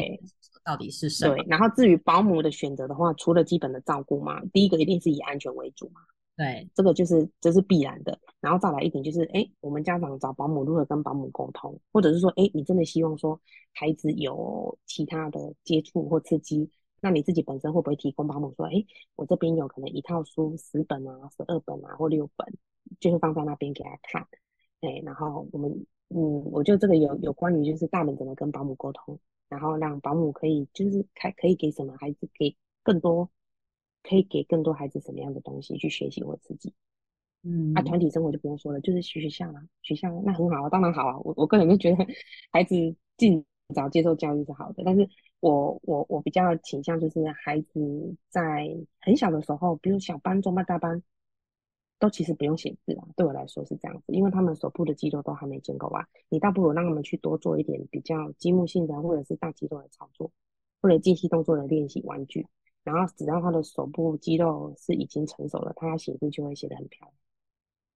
[0.64, 1.36] 到底是什么。
[1.36, 6.02] 对，然后至于保姆的选择的话，除了基本的照顾嘛，第一个一定是以安全为主嘛。
[6.38, 13.40] 对，这个就是这是必然的，然后再来一点就是，哎，我们家长找保姆如何跟保姆沟通，或者是说，哎，你真的希望说
[13.72, 16.70] 孩子有其他的接触或刺激，
[17.02, 22.48] 那你自己本身会不会提供保姆说，哎，我这边有可能一套书十本啊、十二本啊或六本，
[23.00, 24.28] 就是放在那边给他看，
[24.82, 25.72] 哎，然后我们，
[26.10, 33.30] 嗯，我觉得这个有有关于就是大人怎么跟保姆沟通，然后让保姆可以就是开可以给什么孩子给更多。
[34.08, 36.72] 可以给更多孩子什么样的东西去学习或刺激？
[37.42, 41.18] 嗯，啊，团体生活就不用说了，就是学校啦，学校那很好啊，当然好啊。
[41.24, 42.06] 我我个人就觉得
[42.52, 42.76] 孩子
[43.18, 45.10] 尽早接受教育是好的，但是
[45.48, 48.68] 我我我比较倾向就是孩子在
[49.00, 51.04] 很小的时候，比如小班、中班、大班，
[52.00, 53.06] 都其实不用写字啊。
[53.16, 60.32] 对我来说是这样子，因为他们手部的肌肉都还没建构啊，你倒不如让他们去多做一点比较积木性的，或者是大肌肉的操作，
[60.82, 62.48] 或者精细动作的练习玩具。
[62.84, 67.08] 然后只要他的手部肌肉是已经成熟了，他写字就会写得很漂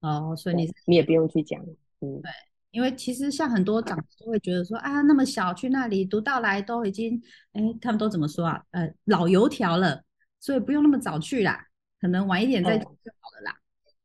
[0.02, 0.32] 亮。
[0.32, 1.60] 哦，所以你你也不用去讲，
[2.00, 2.30] 嗯，对，
[2.72, 7.22] 因为其实像很多长辈都会觉得说啊，那么小去那里读到来都已经，
[7.54, 8.64] 哎，他们都怎么说啊？
[8.72, 10.04] 呃，老油条了，
[10.40, 11.66] 所以不用那么早去啦，
[12.00, 13.56] 可能晚一点再就好了啦。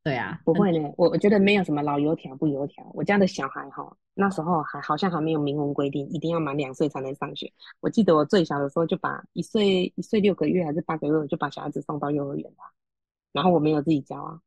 [0.03, 2.85] 对啊，不会呢，我我觉得没有什么老油条不油条。
[2.93, 7.51] 我家的小孩哈，那时候还好像还没有明文规定一定要满两岁才能上学。
[7.79, 12.71] 我记得我最小的时候就把一岁一岁六个月还是八个月就把小孩子送到幼儿园了，
[13.31, 14.39] 然后我没有自己教啊，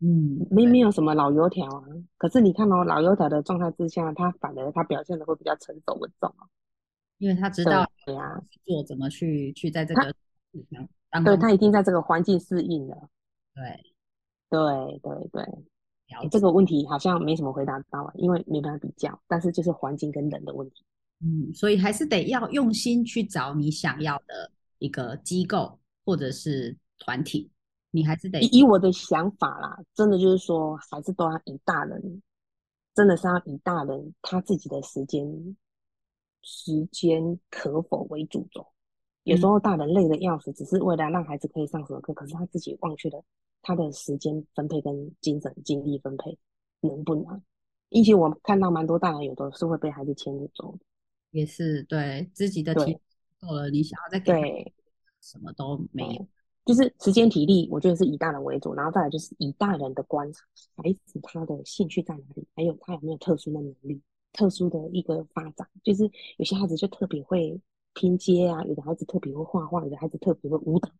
[0.00, 1.84] 嗯，没没有什么老油条啊。
[2.18, 6.48] 可是你看哦，老油条的状态之下，他反而他表现的会比较成熟稳重啊，
[7.18, 10.14] 因为他知道对呀，做怎么去去在这个
[11.24, 12.96] 对他已经在这个环境适应了，
[13.54, 13.62] 对。
[14.50, 14.58] 对
[15.00, 15.44] 对对，
[16.28, 20.84] 这个问题好像没什么回答到，因为没办法比较，但是就是环境跟人的问题。
[21.20, 27.48] 嗯，所以还是得要用心去找你想要的一个机构或者是团体，
[27.90, 32.22] 你还是得以我的想法啦，真的就是说，还是都要以大人，
[32.94, 35.56] 真的是要以大人他自己的时间
[36.42, 38.66] 时间可否为主轴。
[39.24, 43.22] 有时候大人累的要死，只是为了让孩子可以上什么课，可是他自己忘却了。
[43.62, 46.38] 他的时间分配跟精神精力分配
[46.80, 47.42] 能不能？
[47.90, 50.78] 因为我看到蛮多大人有的是会被孩子牵着走的，
[51.32, 52.98] 也是对自己的体
[53.38, 54.72] 够了，你想要再给
[55.20, 56.26] 什么都没有，
[56.64, 60.44] 就是时间体力，我觉得是以大人为主，然后再来就是以大人的观察，
[60.76, 64.00] 孩子他的兴趣在哪里，还有他有没有特殊的能力、
[64.32, 67.60] 特殊的一个发展，就是有些孩子就特别会
[67.94, 70.90] 拼接啊，有的孩子特别会画画，有的孩子特别会舞蹈。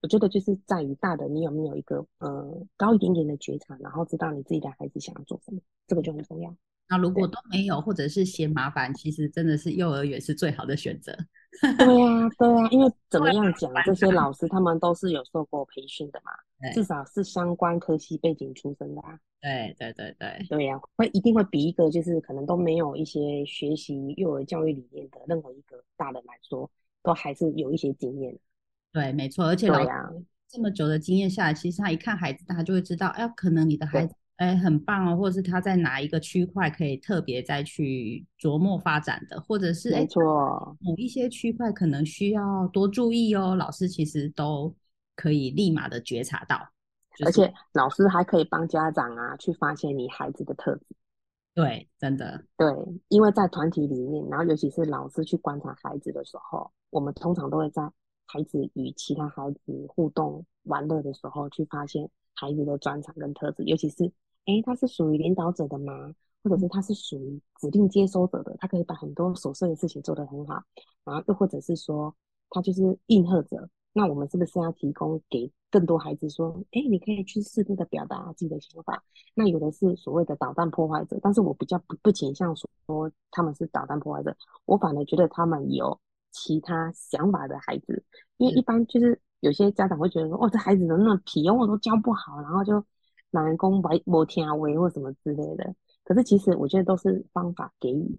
[0.00, 6.56] 我觉得就是在于大的，你有没有一个呃高一点点的觉察，然后知道你自己的孩子想要做什么，这个就很重要。
[6.88, 11.16] 那如果都没有，或者是嫌麻烦，其实真的是幼儿园是最好的选择。
[11.78, 16.32] 对呀，对呀，因为怎么样讲，这些老师他们都是有受过培训的嘛，
[16.72, 19.18] 至少是相关科系背景出身的啊。
[19.40, 26.70] 对对对对，对呀，会一定会比一个就是可能都没有一些学习幼儿教育理念的任何一个大人来说，
[27.02, 28.38] 都还是有一些经验。
[28.92, 29.78] 对，没错，而且老
[30.48, 43.54] 这么久的经验下来，其实他一看孩子，他就会知道，哎，可能你的孩子，哎，很棒哦，或者是他在哪一个区块可以特别再去琢磨发展的，或者是没错，某一些区块可能需要多注意哦。
[43.54, 44.74] 老师其实都
[45.14, 46.58] 可以立马的觉察到，
[47.24, 50.86] 而且老师还可以帮家长啊去发现你孩子的特质。
[51.54, 52.66] 对，真的，对，
[53.08, 57.82] 因为在团体里面，然后尤其是老师去观察孩子的时候，我们通常都会在。
[58.24, 64.10] 孩子与其他孩子互动玩乐的时候，去发现孩子的专长跟特质，尤其是，
[64.46, 66.14] 哎，他是属于领导者的吗？
[66.42, 70.60] 或者是他是属于指令接收者的，他可以把很多琐碎的事情做得很好，
[71.04, 72.12] 然后又或者是说，
[72.50, 79.04] 他就是应和者，那我们是不是要提供给更多孩子说，哎，你可以去适度的表达自己的想法？
[79.34, 82.68] 那有的是所谓的导弹破坏者，但是我比较不不倾向说
[83.30, 85.96] 他们是导弹破坏者，我反而觉得他们有
[86.32, 88.02] 其他想法的孩子，
[88.38, 92.84] 因为一般就是有些家长会觉得说，哦，这孩子怎么那么皮，我都教不好，然后就
[93.32, 95.74] 难攻白某天啊为或什么之类的。
[96.04, 98.18] 可是其实我觉得都是方法给予。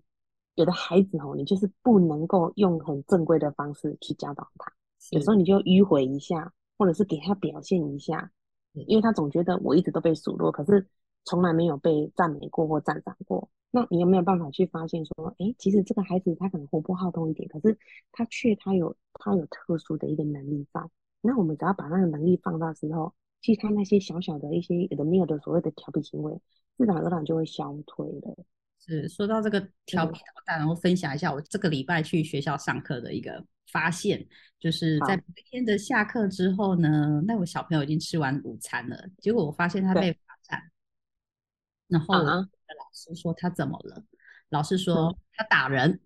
[0.56, 4.72] 有的孩子哦，你就是不能够用很正规的方式去教导他，
[5.10, 8.30] 有时候你就迂回一下，或者是给他表现一下，
[8.74, 10.88] 因为他总觉得我一直都被数落，可是
[11.26, 13.50] 从来没有被赞美过或赞赏过。
[13.72, 17.76] 那你有没有办法去发现说，哎，其实这个孩子他可能活泼好动一点，可是
[18.12, 20.88] 他却他有他有特殊的一个能力在。
[21.22, 23.12] 那我们只要把那个能力放大之后，
[23.44, 26.34] 其实他那些小小的一些有的没有的所谓的调皮行为，
[26.78, 28.36] 自然而然就会消退了。
[28.80, 34.26] 是说到这个调皮捣蛋，然后分享一下我这个礼拜去学校上课的一个发现，
[34.60, 40.72] 就是在每天的下课之后呢，那我小朋友已经吃完午餐了，结果我发现他被罚站，
[41.88, 42.48] 然后老
[42.94, 44.04] 师说他怎么了？
[44.50, 46.00] 老师说他打人，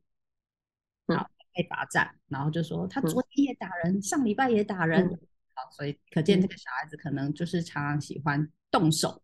[1.08, 5.20] 好被罚站，然后就说他昨天也打人，上礼拜也打人，
[5.58, 9.20] 好，所以可见这个小孩子可能就是常常喜欢动手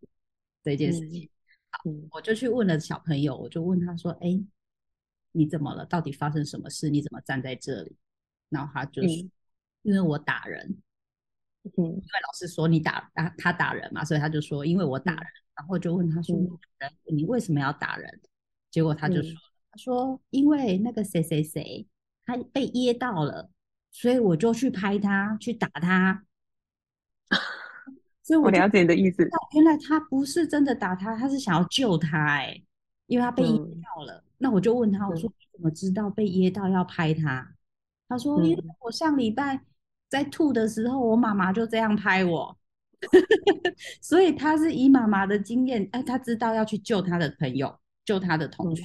[0.64, 1.30] 这件事情。
[1.70, 4.44] 好，我就去问了小朋友，我就问他说：“哎，
[5.32, 5.86] 你怎么了？
[5.86, 6.90] 到底发生什么事？
[6.90, 7.96] 你怎么站在这里？”
[8.50, 9.30] 然后他就说
[9.84, 10.76] ：“因为我打人。”
[11.64, 15.24] 嗯，因为老师说你打打他打人嘛，所以他就说：“因为我打人。”
[15.56, 16.36] 然后就问他说
[17.14, 18.22] ：“你为什么要打人？”
[18.72, 19.32] 结果他就说
[19.72, 21.88] ：“他说因为那个谁谁谁
[22.26, 23.50] 他被噎到了，
[23.94, 26.26] 所以我就去拍他，去打他。”
[28.22, 29.28] 所以我了解你的意思。
[29.54, 32.62] 原来他不是真的打他，他是想要救他哎，
[33.08, 34.24] 因为他被噎到了。
[34.38, 37.56] 那我就问他，我说你怎么知道被噎到要拍他？
[38.08, 39.62] 他说因为我上礼拜
[40.10, 42.58] 在吐的时候，我妈妈就这样拍我，
[44.02, 48.84] 所以他是以妈妈的经验，哎，他知道要去救他的朋友，救他的同学。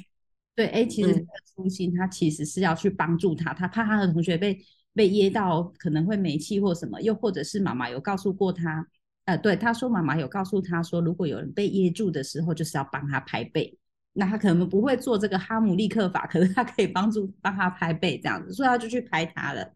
[0.56, 4.58] 对，哎，其实初心他其实是要去帮助他，他怕他的同学被
[4.98, 8.84] 被噎到可能会没气或什么，又或者是妈妈有告诉过他。
[9.26, 13.78] 呃，对，他说妈妈有告诉他说，如果有人被噎住的时候，就是要帮他拍背。
[14.12, 19.72] 那他可能不会做这个哈姆立克法，可是他可以帮助帮他拍背这样子，所以他就去拍他了。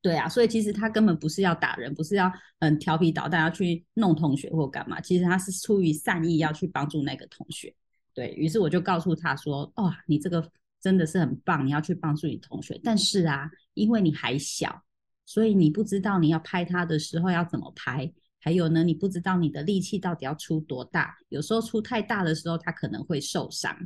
[0.00, 7.74] 对啊，所以其实他根本不是要打人，不是要嗯调皮捣蛋要去弄同学或干嘛，其实他是出于善意要去帮助那个同学。
[8.14, 10.46] 对于是，我就告诉他说，哦，你这个
[10.80, 14.82] 真的是很棒，你要去帮助你同学，但是啊，因为你还小，
[15.26, 18.12] 所以你不知道你要拍他的时候要怎么拍。
[18.42, 23.76] 还有呢，你不知道你的力气到底要出多大，有时候出太大的时候，他可能会受伤。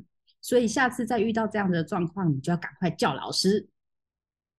[0.40, 3.66] 所以下次再遇到这样的状况，你就要赶快叫老师，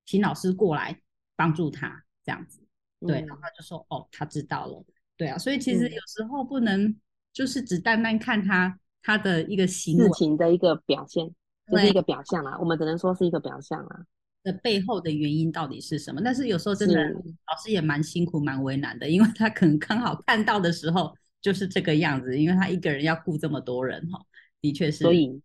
[0.05, 0.99] 请老师过来
[1.37, 2.59] 帮助他，这样子。
[2.99, 4.83] 对，然后他就说：“哦，他知道了。”
[5.15, 6.93] 对啊，所以其实有时候不能
[7.31, 11.33] 就是只单单看他他的一个行事情的一个表现，
[11.71, 14.05] 就是一个表象啊，我们只能说是一个表象啊。
[14.43, 16.21] 的背后的原因到底是什么？
[16.23, 24.19] 但是有时候真的老师也蛮辛苦、蛮为难的，因为他可能刚好看到的时候就是这个样子，因为他一个人要顾这么多人哈，
[24.61, 24.99] 的确是。
[24.99, 25.41] 所以，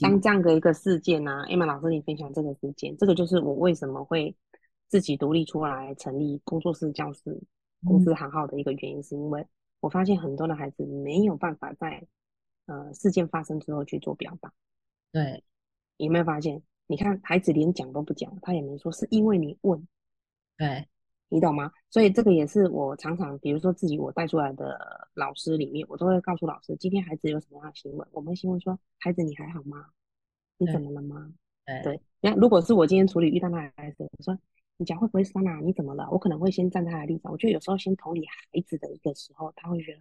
[0.00, 4.36] 当这样的一个事件呢，艾玛老师，你分享这个事件，这个就是我为什么会
[4.86, 7.20] 自己独立出来成立工作室教室、
[7.84, 9.44] 公司行号的一个原因，是因为
[9.80, 12.06] 我发现很多的孩子没有办法在
[12.66, 14.52] 呃事件发生之后去做表达。
[15.12, 15.42] 对，
[15.96, 16.62] 有没有发现？
[16.86, 19.86] 你看，孩子连讲都不讲，他也没说，是因为你问，
[20.56, 20.88] 对，
[21.28, 21.72] 你懂吗？
[21.88, 29.86] 所以这个也是我常常，比如说自己我带出来的老师里面，我都会告诉老师，今天孩子有什么样的行为，我们先问说，孩子你还好吗？
[30.58, 31.32] 你怎么了吗？
[31.84, 34.36] 对，那如果是我今天处理遇到那孩子，我说
[34.76, 35.60] 你脚会不会酸啊？
[35.60, 36.08] 你怎么了？
[36.10, 40.00] 我可能会先站在他的立场，我觉得有时候先同理孩子的一个时候，他会觉得，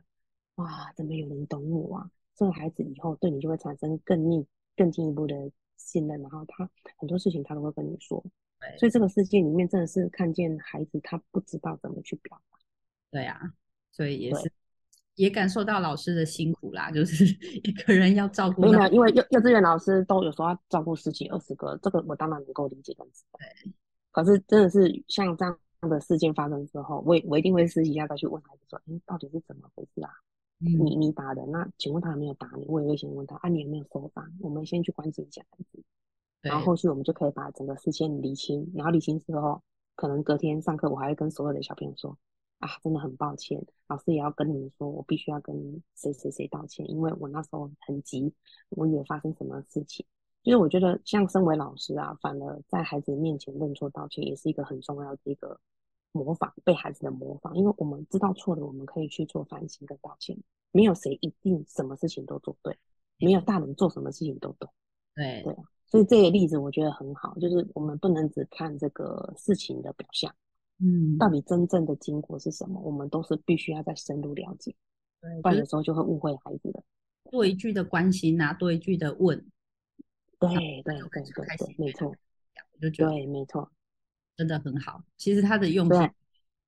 [0.56, 2.10] 哇，怎么有人懂我啊？
[2.36, 4.48] 这个孩子以后对你就会产生更密、
[4.80, 5.36] 更进一步的。
[5.82, 8.22] 信任，然后他很多事情他都会跟你说，
[8.78, 12.60] 所以这个世界里面真的是看见孩子他不知道怎么去表达，
[13.10, 13.40] 对啊，
[13.90, 14.52] 所以也是
[15.16, 17.24] 也感受到老师的辛苦啦，就是
[17.64, 23.74] 一个人要照顾，没有，因为幼幼稚园老师都有时候要照顾十几二十个，这个我当然能够理解跟知道，对，
[24.12, 30.12] 可是真的是像这样的事件发生之后，我我一定会私底下再去问孩子说，哎，到底是怎么回事啊？
[30.60, 32.66] 你你打人，那请问他有没有打你？
[32.68, 34.30] 我也会先问他，啊，你有没有受伤？
[34.42, 35.82] 我们先去关心一下孩子，
[36.42, 38.70] 然后后续我们就可以把整个事件理清。
[38.76, 39.62] 然后理清之后，
[39.96, 42.18] 可能隔天上课，我还会跟所有的小朋友说，
[42.60, 45.56] 啊，真的很抱歉，老师也要跟你们说，我必须要跟
[45.96, 48.34] 谁谁谁道歉，因为我那时候很急，
[48.70, 50.06] 我以为发生什么事情。
[50.42, 55.60] 就是我觉得，像身为老师啊，反而在孩子面前认错道歉，也是一个很重要的一个
[56.12, 60.38] 模仿被孩子的模仿，因为我们知道错了，我们可以去做反省跟道歉。
[60.72, 62.78] 没有谁一定什么事情都做对，
[63.18, 64.70] 没有大人做什么事情都懂。
[65.16, 70.34] 对对啊，所以这个例子我觉得很好，就是我们不能只看这个事情的表象，
[70.78, 74.76] 嗯，到底真正的经过是什么，我们都是必须要再深入了解，
[75.20, 76.84] 对，不然有时候就会误会孩子的。
[77.32, 79.38] 多一句的关心啊，多一句的问，
[80.40, 80.50] 对
[80.84, 81.24] 对对
[81.58, 83.72] 对没错，我就觉得对没错，
[84.40, 85.04] 真的很好。
[85.18, 86.10] 其实他的用对心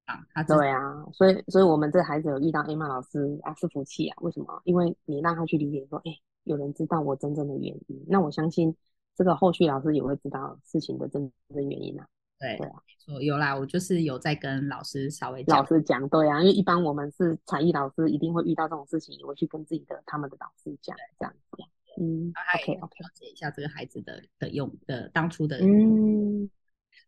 [0.03, 4.61] 啊，他对啊，所以所以我们这孩子有遇到 Emma 老师啊是福气啊，为什么？
[4.65, 6.11] 因为你让他去理解说，哎，
[6.43, 8.75] 有人知道我真正的原因，那我相信
[9.15, 12.05] 这个后续老师也会知道事情的真正原因啊。
[12.37, 21.63] 对对啊没错有啦，我就是有在跟老师稍微讲老，师讲，对啊，因为一般我们是才艺老师，一定会遇到这种事情，也会去跟自己的他们的老师讲这样子。
[21.99, 25.57] 嗯他也，OK OK，了解一下这个孩子的的用的当初的。
[25.59, 26.49] 嗯，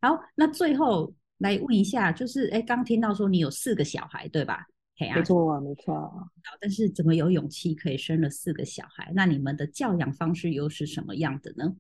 [0.04, 4.68] 好，那最后来问一下，就是哎，刚听到说你有四个小孩，对吧？
[4.99, 5.95] 没，错没错。
[5.95, 6.30] 好
[6.60, 9.14] 但是怎么有勇气可以生了四个小孩？
[9.16, 11.74] 那你们的教养方式又是什么样的呢？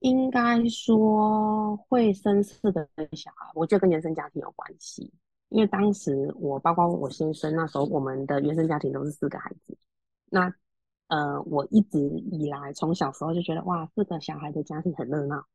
[0.00, 5.08] 应该说会生四个小孩，我觉得跟原生家庭有关系。
[5.50, 9.78] 因为当时我包括我先生那时候，我们的原生家庭都是四个孩子。
[10.28, 10.52] 那
[11.06, 12.00] 呃，我一直
[12.32, 15.46] 以来从小时候就觉得哇，四个小孩的家庭很热闹，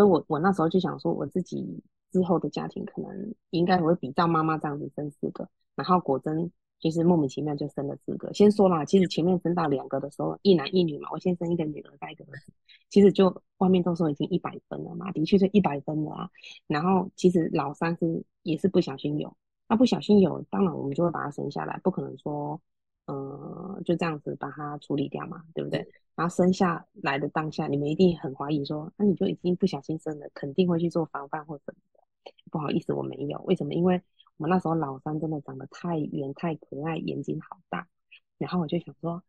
[0.00, 5.46] 所以我我那时候就想说，我自己之后的家庭可能应该会比照妈妈这样子生四个。
[5.74, 8.32] 然后果真就是莫名其妙就生了四个。
[8.32, 12.50] 先说啦，其实前面生到两个的时候，一男一女嘛，我先生一个女儿带一个儿子，
[12.88, 16.30] 其实就外面都说已经一百分了嘛，的确是一百分了啊。
[16.66, 19.36] 然后其实老三是也是不小心有，
[19.68, 22.58] 那不小心有，当然我们就会把他生下来，不可能说，
[23.04, 25.86] 呃，就这样子把它处理掉嘛，对不对？
[26.20, 32.32] 然后生下来的当下，你们一定很怀疑说，那、你就已经不小心生了，肯定会去做防范或什么的。
[32.50, 33.72] 不好意思，我没有，为什么？
[33.72, 34.02] 因为
[34.36, 37.88] 我们那时候老三真的长得太圆太可爱，眼睛好大，
[38.36, 39.22] 然后我就想说，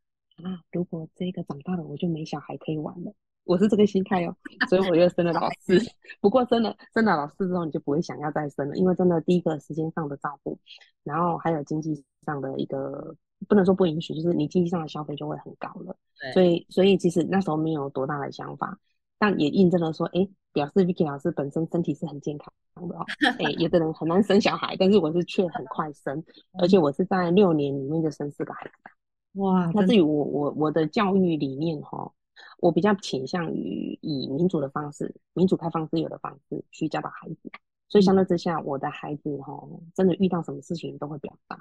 [0.43, 3.13] 啊，如果这个长大了，我就没小孩可以玩了。
[3.45, 4.35] 我是这个心态哦，
[4.67, 5.79] 所以我就生了老四。
[6.19, 10.59] 不过生了生了老四之后，你就不会想要再生了，因为真的第一个时间上的照顾，
[11.03, 13.15] 然后还有经济上的一个
[13.47, 15.95] 不能说不允许，就是你经济上的消费就会很高了。
[16.19, 18.77] 对所以所以其实那时候没有多大的想法，
[19.17, 22.51] 但也印证了说，哎，表示 Vicky 老师本身身体是很健康
[22.87, 23.05] 的哦。
[23.39, 26.23] 哎，有的人很难生小孩，但是我是却很快生，
[26.59, 29.39] 而且我是在六年里面就生四个孩子。
[29.39, 32.11] 哇，那至于我我我的教育理念哈，
[32.59, 37.49] 我比较倾向于以民主的方式、民主开放自由的方式去教导孩子。
[37.87, 41.59] 所以相对之下，我的孩子哈，真的遇到什么事情都会表达，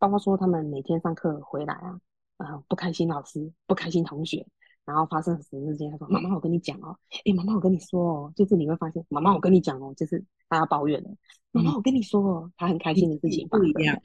[0.00, 2.00] 包括说他们每天上课回来啊，
[2.38, 4.44] 呃，不开心老师，不开心同学，
[4.86, 6.96] 然后发生什么事情，他说：“妈妈，我跟你讲哦，
[7.26, 11.10] 诶，妈妈，我跟你说哦，就是你会发现，妈妈，我跟你讲哦，就是他要抱怨了，
[11.52, 14.00] 妈妈，我跟你说哦，他很开心的事情不一样。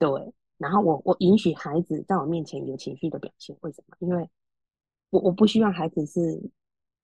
[0.00, 0.10] 对，
[0.58, 3.96] 然后我我允许孩子在我面前有情绪的表现，为什么？
[4.00, 4.28] 因为
[5.10, 6.50] 我我不希望孩子是，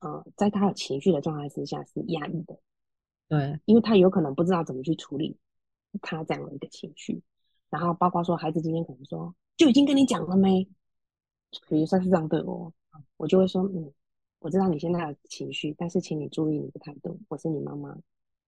[0.01, 2.59] 呃，在他有情绪的状态之下是压抑的，
[3.29, 5.39] 对，因为他有可能不知道怎么去处理
[6.03, 7.23] 他这样的一个情绪。
[7.71, 10.69] 然后包括说，孩子今天可能说，就已经跟你讲了没？
[11.69, 12.73] 比如说是这样对我，
[13.17, 13.93] 我就会说，嗯，
[14.41, 17.97] 我知道你现在有情绪，但是请你注意你的态度，我是你妈妈，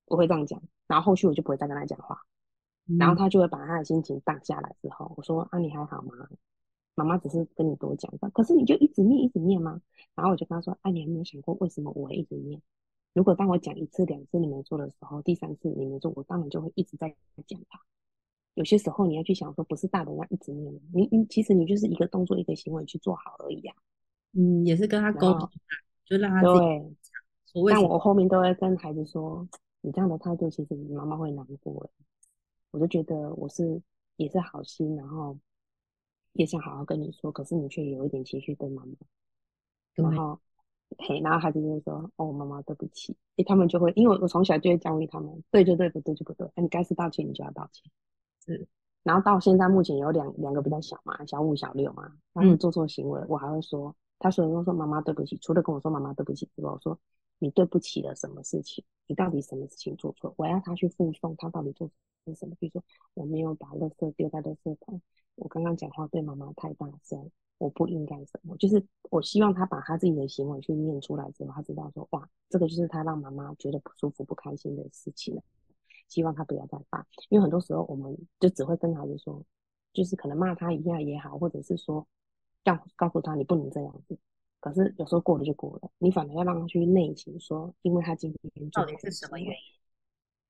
[0.07, 0.61] 我会这样讲。
[0.87, 2.21] 然后后续我就不会再跟他讲话。
[2.99, 6.13] 然后嗯他就会把他的心情荡下来之后，我说啊，你还好吗？
[6.95, 9.81] 妈妈只是跟你多讲可是你就一直念一直念吗？
[10.15, 12.61] 然后我就跟他说，啊，你有没有想过为什么我会一直念？
[13.15, 17.15] 如果当我讲一次两次你没做的时候，第三次你没做，我当然就会一直在
[17.47, 17.81] 讲他。
[18.55, 23.75] 有些时候你要去想说，不是大人要一直念，你你其实你就是一个动作一个行为去做好而已啊。
[24.33, 25.51] 嗯，也是跟他沟通啊，
[26.05, 26.51] 就让他对，
[27.47, 29.47] 说为什么但我后面都会跟孩子说，
[29.81, 31.91] 你这样的态度，其实你妈妈会难过的。
[32.71, 33.81] 我就觉得我是
[34.17, 35.39] 也是好心，然后
[36.33, 38.93] 也想好好跟你说，可是你却有一点情绪对妈妈，
[39.95, 40.41] 对然后
[40.99, 47.91] 嘿，然后孩子就会说，哦，妈妈对不起，诶，他们就会，因为我从小就会教育他们，对就对，不对就不对，那你该是道歉你就要道歉。
[48.45, 48.69] 是
[49.03, 56.97] 然后到现在目前有两两个比较小嘛，小五小六嘛，他们嗯做错行为，我还会说，他所有人都说妈妈对不起，除了跟我说妈妈对不起之外，我说
[57.39, 58.85] 你对不起了什么事情？
[59.09, 60.33] 你到底什么事情做错？
[60.37, 61.89] 我要他去附送他到底做
[62.25, 62.55] 错什么？
[62.61, 62.85] 比如说
[63.15, 65.03] 我没有把垃圾丢在垃圾桶，
[65.35, 67.29] 我刚刚讲话对妈妈太大声，
[67.59, 68.57] 我不应该什么？
[68.57, 75.43] 就是我希望他把他自己的行为去念出来之后，他知道说哇，这个就是他让妈妈觉得不舒服、不开心的事情了。
[76.13, 79.43] 希望他不要再犯，因为很多时候我们就只会跟孩子说，
[79.95, 82.07] 就是可能骂他一下也好，或者是说
[82.63, 84.19] 告告诉他你不能这样子。
[84.61, 89.55] 可是有时候过了就过了，你反而要让他去内省说，因为他今天做到底是什么原因？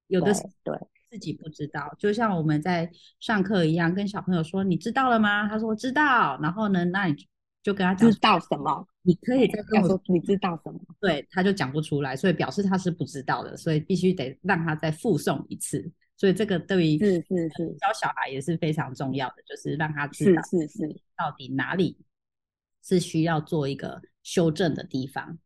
[0.08, 2.90] 有的是对对自己不知道，就像我们在
[3.20, 5.48] 上课一样，跟小朋友说你知道了吗？
[5.48, 7.14] 他说知道，然后呢，那你
[7.62, 8.86] 就跟他讲知道什么？
[9.02, 10.80] 你可以再跟我说你知道什么？
[11.00, 15.90] 对，他就讲不出来，所以表示他是不知道的，所以必须得让他再复诵一次。
[16.16, 21.98] 所以这个对于是是是教小孩也是非常重要的，就是让他知道是是到底哪里
[22.84, 25.38] 是需要做一个修正的地方。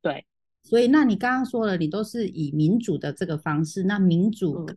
[0.00, 0.24] 对，
[0.62, 4.68] 所以那你刚刚说了，你都是以民主的这个方式，那民主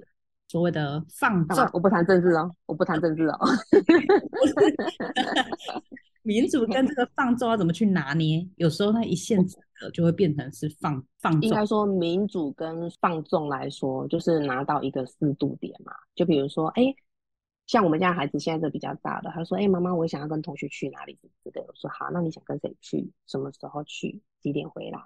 [0.47, 3.39] 所谓的放纵，我不谈政治哦，我不谈政治哦。
[6.23, 8.47] 民主跟这个放纵要怎么去拿捏？
[8.55, 11.41] 有时候那一线之隔就会变成是放放纵。
[11.41, 15.93] 应该说民主跟放纵来说，就是拿到一个适度点嘛。
[16.15, 16.95] 就比如说，哎，
[17.67, 21.61] 像我们家孩子现在是比较大的，他说：“哎，妈妈，我想要跟同学去哪里？”之类的。
[21.67, 23.11] 我说：“好，那你想跟谁去？
[23.27, 24.21] 什么时候去？
[24.41, 24.99] 几点回来？”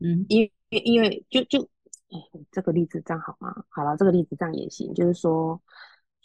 [0.00, 1.62] 嗯，因因因为就就，
[2.10, 2.18] 哎，
[2.50, 3.64] 这个例子这样好吗？
[3.68, 5.62] 好了，这个例子这样也行，就是说。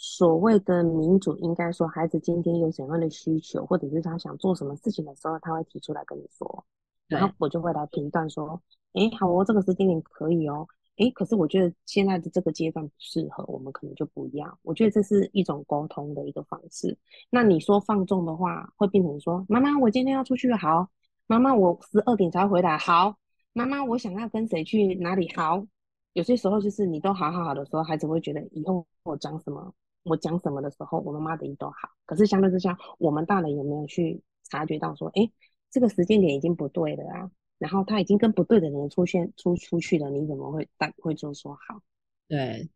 [0.02, 6.66] 所谓的民主，应该说孩子今天有什么样的需求，或者是他想做什么事情的时候，他会提出来跟你说，
[7.08, 8.62] 然后我就会来评断说，
[8.94, 14.58] 哎，好哦，这个时间点可以哦，哎，可是我觉得现在的这个阶段不适合，我们可能就不一样。
[14.62, 16.98] 我觉得这是一种沟通的一个方式。
[17.30, 20.90] 那你说放纵的话，会变成说，妈妈，我今天要出去，好，
[21.28, 23.18] 妈妈，我十二点才回来，好，
[23.52, 25.66] 妈妈，我想要跟谁去哪里，好。
[26.14, 29.74] 有些时候就是你都好好好的时候，孩子会觉得以后我讲什么。
[30.04, 31.90] 我讲什么的时候，我妈妈的音都好。
[32.06, 35.30] 可是相对之下，我们大人有没有去察觉到说，哎，
[35.70, 37.32] 这个时间点已经不对了啊？
[37.58, 41.82] 然后他已经跟不对的人出现出出去了，你怎么会带会就说好？
[42.28, 42.70] 对，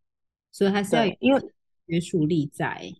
[0.51, 1.53] 所以还是要因为
[1.85, 2.91] 约束力在，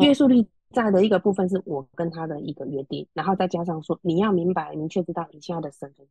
[0.00, 6.06] 约束力在的一个部分是我跟他的一个约定，然后再加上说你要明白明确知道你现在的身份。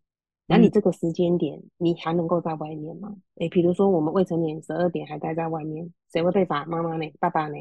[0.50, 3.14] 那你这个时间点，你还能够在外面吗？
[3.36, 6.64] 哎，比如说我们未成年十二点还待在外面，谁会被罚？
[6.66, 7.06] 妈妈呢？
[7.20, 7.58] 爸爸呢？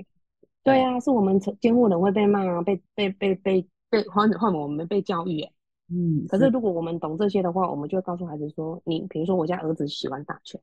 [0.62, 5.44] 对啊，是我们监护人会被骂，被被被被被换换我们被教育。
[5.88, 10.60] 嗯，可是如果我们懂这些的话，我们就会告诉孩子说，你比如说我家儿子喜欢打球，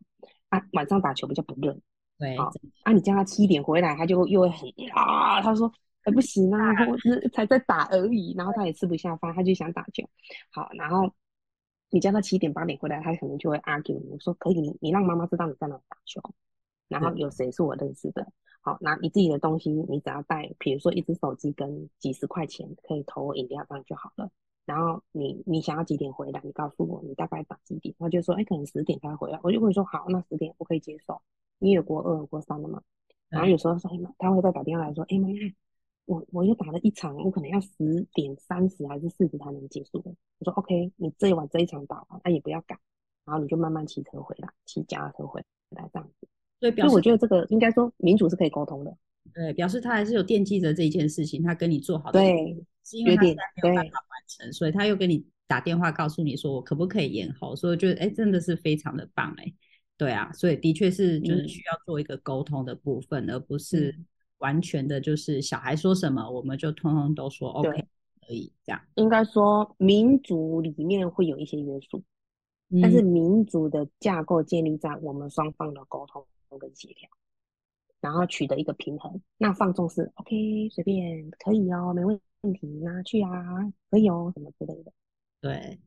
[0.48, 1.78] 啊，晚上打球比较不热，
[2.18, 5.70] 对，啊，你叫他七点回来，他就又会很啊，他说
[6.04, 10.08] 哎不行啊，我是才在打而已，然后他也吃不下饭，他就想打球，
[10.52, 11.14] 好，然后。
[11.94, 14.10] 你叫他七点八点回来，他可能就会 argue 你。
[14.10, 16.20] 我说可以，你你让妈妈知道你在哪打球，
[16.88, 18.28] 然后有谁是我认识的。
[18.62, 24.28] 好，那你自己的东西，你只要带，比如说一只手机跟几十块钱可以投饮料这样就好了。
[24.66, 27.94] 然后你你想要几点回来，你告诉我，你大概打几点？
[28.00, 29.40] 他就说，哎，可能十点才回来。
[29.44, 31.22] 我就会说好，那十点我可以接受。
[31.60, 32.82] 你有国二、国三了嘛？
[33.30, 35.36] 然后有时候说，哎妈，他会再打电话来说，哎妈妈。
[36.06, 40.04] 我我又打了一场，我可能要十点三十还是四十才能结束。
[40.40, 42.78] 我说 OK，你这一晚这一场打完，那也不要赶，
[43.26, 46.28] 然后你就慢慢骑车回来，骑脚踏车回来这样子。
[46.60, 48.94] 对，所以我觉得这个应该说民主是可以沟通的。
[49.34, 53.36] 对，表示他还是有惦记着这一件事情，他跟你做好的对，是因为他没有
[53.76, 57.56] 办法完成，所以他又跟你打电话告诉你说我可不可以延后。
[57.56, 59.54] 所以我觉得哎，真的是非常的棒哎。
[59.96, 63.98] 对啊，所以的确是就是需要做一个沟通的部分，而不是。
[64.44, 67.88] 完全的就是小孩说什么，我们就通通都说 OK，
[68.28, 68.82] 可以这样。
[68.96, 72.04] 应该说民族里面会有一些约束，
[72.82, 76.26] 但是民族的架构建立在我们双方的沟通
[76.60, 77.10] 跟协调，
[78.02, 79.22] 然后取得一个平衡。
[79.38, 82.20] 那放纵是 OK，随便可以哦，没问
[82.60, 83.32] 题，拿去啊，
[83.90, 84.92] 可以哦，什么之类的。
[85.40, 85.80] 对，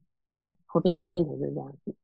[0.64, 1.94] 会变成是这样子。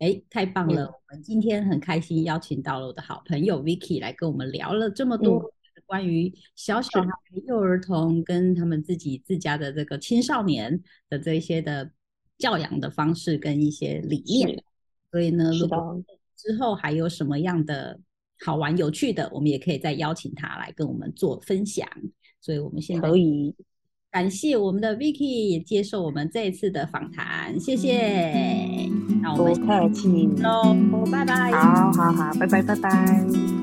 [0.00, 0.86] 哎，太棒了！
[0.86, 5.52] 我们今天很开心邀请到了我的好朋友 Vicky 来跟我们聊了这么多。
[5.90, 7.08] 关于小小孩、
[7.48, 11.90] 幼儿童跟他们自己自家的这个青少年的这些的
[12.38, 14.62] 教养的方式跟一些理念，
[15.10, 16.00] 所以呢，如果
[16.36, 17.98] 之后还有什么样的
[18.44, 21.84] 好玩有趣的，我们也可以再邀请他来跟我们做分享。
[22.40, 23.52] 所以我们现在可以
[24.12, 28.88] 感谢我们的 Vicky 也接受我们这一次的访谈，谢谢。
[29.20, 30.72] 那我们不客气喽，
[31.10, 31.50] 拜拜。
[31.50, 33.59] 好好好，拜拜拜拜。